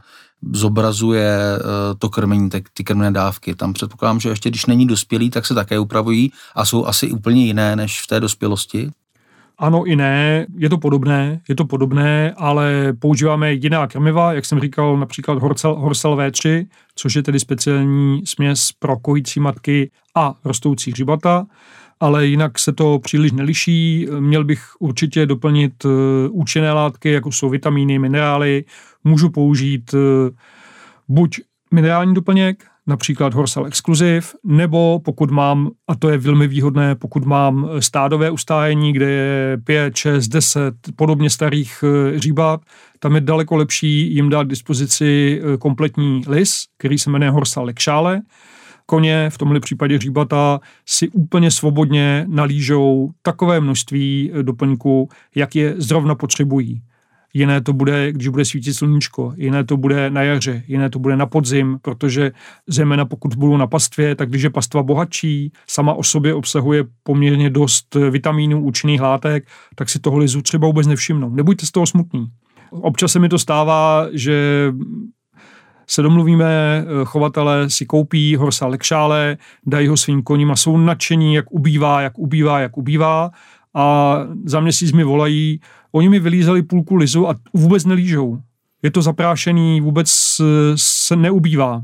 zobrazuje 0.54 1.40
to 2.00 2.10
krmení, 2.10 2.50
ty 2.74 2.84
krmné 2.84 3.12
dávky. 3.12 3.56
Tam 3.56 3.74
předpokládám, 3.74 4.20
že 4.20 4.30
ještě 4.30 4.50
když 4.50 4.66
není 4.66 4.88
dospělý, 4.88 5.30
tak 5.30 5.46
se 5.46 5.54
také 5.54 5.80
upravují 5.80 6.32
a 6.56 6.66
jsou 6.66 6.86
asi 6.86 7.12
úplně 7.12 7.46
jiné 7.46 7.76
než 7.76 8.02
v 8.02 8.08
té 8.08 8.20
dospělosti. 8.20 8.92
Ano 9.60 9.86
i 9.86 9.96
ne, 9.96 10.46
je 10.58 10.70
to 10.70 10.78
podobné, 10.78 11.42
je 11.50 11.56
to 11.56 11.66
podobné, 11.66 12.34
ale 12.38 12.94
používáme 13.00 13.54
jiná 13.54 13.88
krmiva, 13.88 14.34
jak 14.34 14.46
jsem 14.46 14.60
říkal, 14.60 14.98
například 14.98 15.40
Horsel, 15.40 15.76
Horsel 15.76 16.16
V3, 16.16 16.68
což 16.96 17.16
je 17.16 17.24
tedy 17.24 17.40
speciální 17.40 18.26
směs 18.26 18.72
pro 18.80 18.98
kojící 18.98 19.40
matky 19.40 19.92
a 20.16 20.36
rostoucí 20.46 20.92
hřibata, 20.92 21.46
ale 22.00 22.28
jinak 22.28 22.60
se 22.60 22.74
to 22.74 23.00
příliš 23.00 23.32
neliší. 23.32 24.08
Měl 24.20 24.44
bych 24.44 24.62
určitě 24.80 25.26
doplnit 25.26 25.86
eh, 25.86 25.90
účinné 26.30 26.74
látky, 26.74 27.12
jako 27.12 27.32
jsou 27.32 27.50
vitamíny, 27.50 28.00
minerály. 28.00 28.66
Můžu 29.04 29.30
použít 29.30 29.94
eh, 29.94 30.32
buď 31.08 31.40
minerální 31.72 32.14
doplněk, 32.14 32.66
například 32.88 33.34
Horsal 33.34 33.68
Exclusive, 33.68 34.28
nebo 34.44 35.00
pokud 35.06 35.32
mám, 35.32 35.70
a 35.88 35.96
to 35.96 36.10
je 36.10 36.18
velmi 36.18 36.48
výhodné, 36.48 36.96
pokud 36.96 37.26
mám 37.26 37.70
stádové 37.80 38.32
ustájení, 38.32 38.94
kde 38.94 39.10
je 39.10 39.58
5, 39.64 39.96
6, 39.96 40.28
10 40.28 40.74
podobně 40.96 41.30
starých 41.30 41.84
eh, 41.84 42.20
říbat, 42.20 42.62
tam 43.00 43.16
je 43.16 43.22
daleko 43.22 43.56
lepší 43.56 44.16
jim 44.16 44.30
dát 44.30 44.48
dispozici 44.48 45.42
eh, 45.44 45.58
kompletní 45.58 46.24
lis, 46.28 46.66
který 46.78 47.00
se 47.00 47.10
jmenuje 47.10 47.32
Horsal 47.32 47.66
Lekšále. 47.66 48.22
Koně, 48.86 49.30
v 49.30 49.38
tomhle 49.38 49.60
případě 49.60 49.96
hříbata, 49.96 50.60
si 50.86 51.10
úplně 51.10 51.52
svobodně 51.52 52.26
nalížou 52.28 53.10
takové 53.22 53.60
množství 53.60 54.32
eh, 54.34 54.44
doplňků, 54.44 55.10
jak 55.36 55.56
je 55.56 55.76
zrovna 55.78 56.16
potřebují 56.16 56.82
jiné 57.38 57.62
to 57.62 57.74
bude, 57.74 58.12
když 58.12 58.28
bude 58.28 58.46
svítit 58.46 58.74
sluníčko, 58.74 59.34
jiné 59.38 59.64
to 59.64 59.78
bude 59.78 60.10
na 60.10 60.22
jaře, 60.22 60.64
jiné 60.68 60.90
to 60.90 61.00
bude 61.00 61.16
na 61.16 61.26
podzim, 61.26 61.78
protože 61.82 62.32
zejména 62.68 63.06
pokud 63.06 63.36
budou 63.36 63.58
na 63.58 63.68
pastvě, 63.68 64.16
tak 64.16 64.30
když 64.30 64.42
je 64.42 64.50
pastva 64.50 64.84
bohatší, 64.84 65.52
sama 65.68 65.94
o 65.94 66.04
sobě 66.04 66.34
obsahuje 66.34 66.84
poměrně 67.04 67.50
dost 67.50 67.96
vitamínů, 67.96 68.64
účinných 68.64 69.02
látek, 69.02 69.48
tak 69.76 69.90
si 69.90 70.00
toho 70.00 70.18
lizu 70.18 70.42
třeba 70.42 70.68
vůbec 70.68 70.88
nevšimnou. 70.88 71.30
Nebuďte 71.30 71.66
z 71.66 71.72
toho 71.72 71.86
smutný. 71.86 72.28
Občas 72.72 73.12
se 73.12 73.20
mi 73.20 73.30
to 73.30 73.40
stává, 73.40 74.08
že 74.14 74.72
se 75.90 76.02
domluvíme, 76.02 76.86
chovatele 77.06 77.70
si 77.70 77.86
koupí 77.86 78.36
horsa 78.36 78.68
lekšále, 78.68 79.38
dají 79.66 79.88
ho 79.88 79.98
svým 79.98 80.24
koním 80.24 80.52
a 80.52 80.56
jsou 80.56 80.78
nadšení, 80.78 81.34
jak 81.34 81.52
ubývá, 81.52 82.02
jak 82.02 82.20
ubývá, 82.20 82.60
jak 82.60 82.78
ubývá 82.78 83.32
a 83.78 84.18
za 84.46 84.60
měsíc 84.60 84.92
mi 84.92 85.04
volají, 85.04 85.60
oni 85.92 86.10
mi 86.10 86.20
vylízali 86.20 86.64
půlku 86.64 86.96
lizu 86.96 87.30
a 87.30 87.36
vůbec 87.54 87.86
nelížou. 87.86 88.40
Je 88.84 88.92
to 88.92 89.02
zaprášený, 89.02 89.82
vůbec 89.82 90.38
se 90.76 91.16
neubývá. 91.16 91.82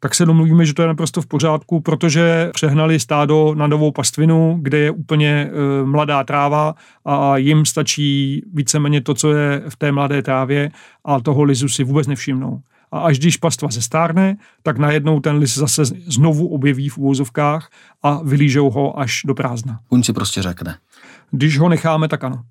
Tak 0.00 0.14
se 0.14 0.26
domluvíme, 0.26 0.66
že 0.66 0.74
to 0.74 0.82
je 0.82 0.88
naprosto 0.88 1.22
v 1.22 1.26
pořádku, 1.26 1.80
protože 1.80 2.50
přehnali 2.54 3.00
stádo 3.00 3.54
na 3.54 3.66
novou 3.66 3.90
pastvinu, 3.90 4.58
kde 4.62 4.78
je 4.78 4.90
úplně 4.90 5.28
e, 5.28 5.50
mladá 5.84 6.24
tráva 6.24 6.74
a 7.04 7.36
jim 7.36 7.64
stačí 7.64 8.42
víceméně 8.54 9.00
to, 9.00 9.14
co 9.14 9.32
je 9.32 9.62
v 9.68 9.76
té 9.76 9.92
mladé 9.92 10.22
trávě 10.22 10.70
a 11.04 11.20
toho 11.20 11.42
lizu 11.42 11.68
si 11.68 11.84
vůbec 11.84 12.06
nevšimnou. 12.06 12.60
A 12.92 12.98
až 12.98 13.18
když 13.18 13.36
pastva 13.36 13.68
zestárne, 13.70 14.36
tak 14.62 14.78
najednou 14.78 15.20
ten 15.20 15.36
lis 15.36 15.54
zase 15.54 15.84
znovu 15.84 16.48
objeví 16.48 16.88
v 16.88 16.98
úvozovkách 16.98 17.70
a 18.02 18.20
vylížou 18.24 18.70
ho 18.70 19.00
až 19.00 19.22
do 19.26 19.34
prázdna. 19.34 19.80
On 19.88 20.02
si 20.02 20.12
prostě 20.12 20.42
řekne. 20.42 20.76
Když 21.36 21.58
ho 21.58 21.68
necháme, 21.68 22.08
tak 22.08 22.24
ano. 22.24 22.42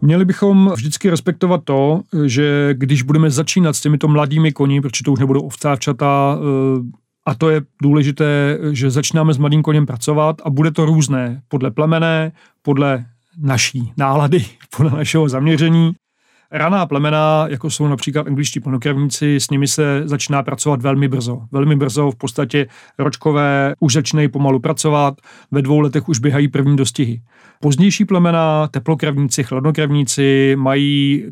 Měli 0.00 0.24
bychom 0.24 0.72
vždycky 0.74 1.10
respektovat 1.10 1.60
to, 1.64 2.00
že 2.26 2.74
když 2.74 3.02
budeme 3.02 3.30
začínat 3.30 3.72
s 3.72 3.80
těmito 3.80 4.08
mladými 4.08 4.52
koní, 4.52 4.80
protože 4.80 5.04
to 5.04 5.12
už 5.12 5.20
nebudou 5.20 5.40
ovcávčata, 5.40 6.38
eh, 6.38 6.80
a 7.26 7.34
to 7.34 7.50
je 7.50 7.62
důležité, 7.82 8.58
že 8.72 8.90
začínáme 8.90 9.34
s 9.34 9.38
mladým 9.38 9.62
koněm 9.62 9.86
pracovat 9.86 10.36
a 10.44 10.50
bude 10.50 10.70
to 10.70 10.84
různé 10.84 11.42
podle 11.48 11.70
plemené, 11.70 12.32
podle 12.62 13.04
naší 13.38 13.92
nálady, 13.96 14.44
podle 14.76 14.90
našeho 14.90 15.28
zaměření. 15.28 15.92
Raná 16.56 16.86
plemena, 16.86 17.46
jako 17.48 17.70
jsou 17.70 17.88
například 17.88 18.26
angličtí 18.26 18.60
plnokrevníci, 18.60 19.40
s 19.40 19.50
nimi 19.50 19.68
se 19.68 20.02
začíná 20.04 20.42
pracovat 20.42 20.82
velmi 20.82 21.08
brzo. 21.08 21.42
Velmi 21.52 21.76
brzo, 21.76 22.10
v 22.10 22.16
podstatě 22.16 22.66
ročkové 22.98 23.74
už 23.80 23.92
začínají 23.92 24.28
pomalu 24.28 24.60
pracovat, 24.60 25.20
ve 25.50 25.62
dvou 25.62 25.80
letech 25.80 26.08
už 26.08 26.18
běhají 26.18 26.48
první 26.48 26.76
dostihy. 26.76 27.22
Pozdější 27.60 28.04
plemena, 28.04 28.68
teplokrevníci, 28.68 29.44
chladnokrevníci 29.44 30.56
mají 30.58 31.24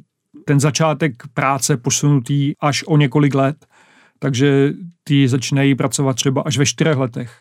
ten 0.44 0.60
začátek 0.60 1.22
práce 1.34 1.76
posunutý 1.76 2.52
až 2.60 2.84
o 2.86 2.96
několik 2.96 3.34
let, 3.34 3.66
takže 4.18 4.72
ty 5.04 5.28
začínají 5.28 5.74
pracovat 5.74 6.16
třeba 6.16 6.42
až 6.42 6.58
ve 6.58 6.66
čtyřech 6.66 6.96
letech. 6.96 7.40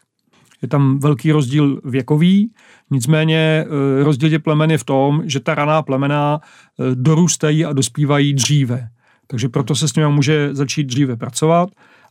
Je 0.61 0.67
tam 0.67 0.99
velký 0.99 1.31
rozdíl 1.31 1.81
věkový, 1.85 2.51
nicméně 2.91 3.65
eh, 3.65 4.03
rozdíl 4.03 4.29
tě 4.29 4.39
plemen 4.39 4.71
je 4.71 4.77
v 4.77 4.83
tom, 4.83 5.21
že 5.25 5.39
ta 5.39 5.55
raná 5.55 5.81
plemena 5.81 6.39
eh, 6.41 6.95
dorůstají 6.95 7.65
a 7.65 7.73
dospívají 7.73 8.33
dříve. 8.33 8.87
Takže 9.27 9.49
proto 9.49 9.75
se 9.75 9.87
s 9.87 9.95
nimi 9.95 10.09
může 10.09 10.55
začít 10.55 10.83
dříve 10.83 11.17
pracovat. 11.17 11.69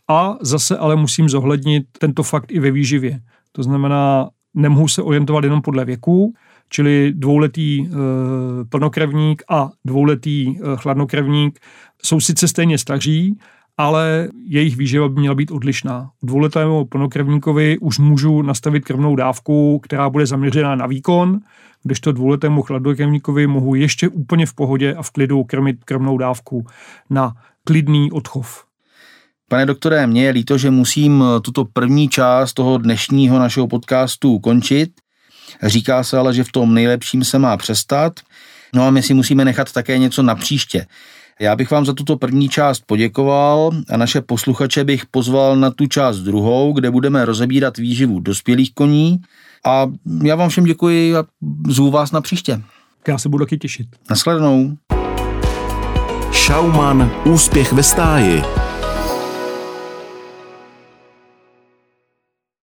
A 0.09 0.37
zase 0.41 0.79
ale 0.79 0.97
musím 0.97 1.29
zohlednit 1.29 1.87
tento 1.99 2.23
fakt 2.23 2.53
i 2.53 2.61
ve 2.61 2.71
výživě. 2.71 3.21
To 3.53 3.63
znamená, 3.63 4.29
nemohu 4.55 4.89
se 4.89 5.03
orientovat 5.03 5.45
jenom 5.45 5.63
podle 5.63 5.85
věku, 5.85 6.35
čili 6.69 7.13
dvouletý 7.17 7.81
e, 7.81 7.89
plnokrevník 8.69 9.43
a 9.49 9.71
dvouletý 9.85 10.49
e, 10.49 10.55
chladnokrevník 10.77 11.61
jsou 12.03 12.21
sice 12.21 12.49
stejně 12.49 12.79
staří, 12.79 13.39
ale 13.79 14.29
jejich 14.45 14.77
výživa 14.77 15.09
by 15.09 15.21
měla 15.21 15.35
být 15.35 15.51
odlišná. 15.51 16.11
Dvouletému 16.23 16.85
plnokrevníkovi 16.85 17.79
už 17.79 17.99
můžu 17.99 18.43
nastavit 18.43 18.85
krvnou 18.85 19.17
dávku, 19.17 19.79
která 19.79 20.11
bude 20.11 20.27
zaměřená 20.27 20.75
na 20.75 20.87
výkon, 20.87 21.41
kdežto 21.83 22.13
dvouletému 22.13 22.63
chladnokrevníkovi 22.63 23.47
mohu 23.47 23.75
ještě 23.75 24.09
úplně 24.09 24.47
v 24.47 24.55
pohodě 24.55 24.95
a 24.95 25.03
v 25.03 25.11
klidu 25.11 25.45
krmit 25.45 25.85
krvnou 25.85 26.19
dávku 26.19 26.67
na 27.11 27.33
klidný 27.65 28.13
odchov. 28.13 28.65
Pane 29.49 29.67
doktore, 29.67 30.07
mně 30.07 30.25
je 30.25 30.31
líto, 30.31 30.59
že 30.59 30.71
musím 30.71 31.25
tuto 31.43 31.65
první 31.65 32.09
část 32.09 32.53
toho 32.53 32.79
dnešního 32.79 33.39
našeho 33.39 33.69
podcastu 33.69 34.39
končit. 34.39 34.91
Říká 35.63 36.05
se 36.05 36.19
ale, 36.19 36.35
že 36.35 36.45
v 36.45 36.53
tom 36.53 36.75
nejlepším 36.75 37.25
se 37.25 37.39
má 37.39 37.57
přestat. 37.57 38.21
No 38.75 38.87
a 38.87 38.91
my 38.91 39.03
si 39.03 39.15
musíme 39.15 39.45
nechat 39.45 39.73
také 39.73 39.99
něco 39.99 40.23
na 40.23 40.35
příště. 40.35 40.87
Já 41.41 41.57
bych 41.57 41.71
vám 41.71 41.87
za 41.87 41.93
tuto 41.93 42.17
první 42.17 42.49
část 42.49 42.83
poděkoval 42.87 43.71
a 43.89 43.97
naše 43.97 44.21
posluchače 44.21 44.85
bych 44.85 45.07
pozval 45.07 45.57
na 45.57 45.71
tu 45.71 45.87
část 45.87 46.19
druhou, 46.19 46.73
kde 46.73 46.91
budeme 46.91 47.25
rozebírat 47.25 47.77
výživu 47.77 48.21
dospělých 48.21 48.75
koní. 48.75 49.21
A 49.67 49.87
já 50.23 50.37
vám 50.37 50.49
všem 50.49 50.65
děkuji 50.65 51.17
a 51.17 51.25
zvu 51.69 51.91
vás 51.91 52.13
na 52.13 52.21
příště. 52.21 52.63
Já 53.09 53.19
se 53.19 53.29
budu 53.29 53.45
taky 53.45 53.59
těšit. 53.59 53.87
Naschledanou. 54.11 54.77
Šauman 56.33 57.11
Úspěch 57.25 57.73
ve 57.73 57.83
stáji 57.83 58.43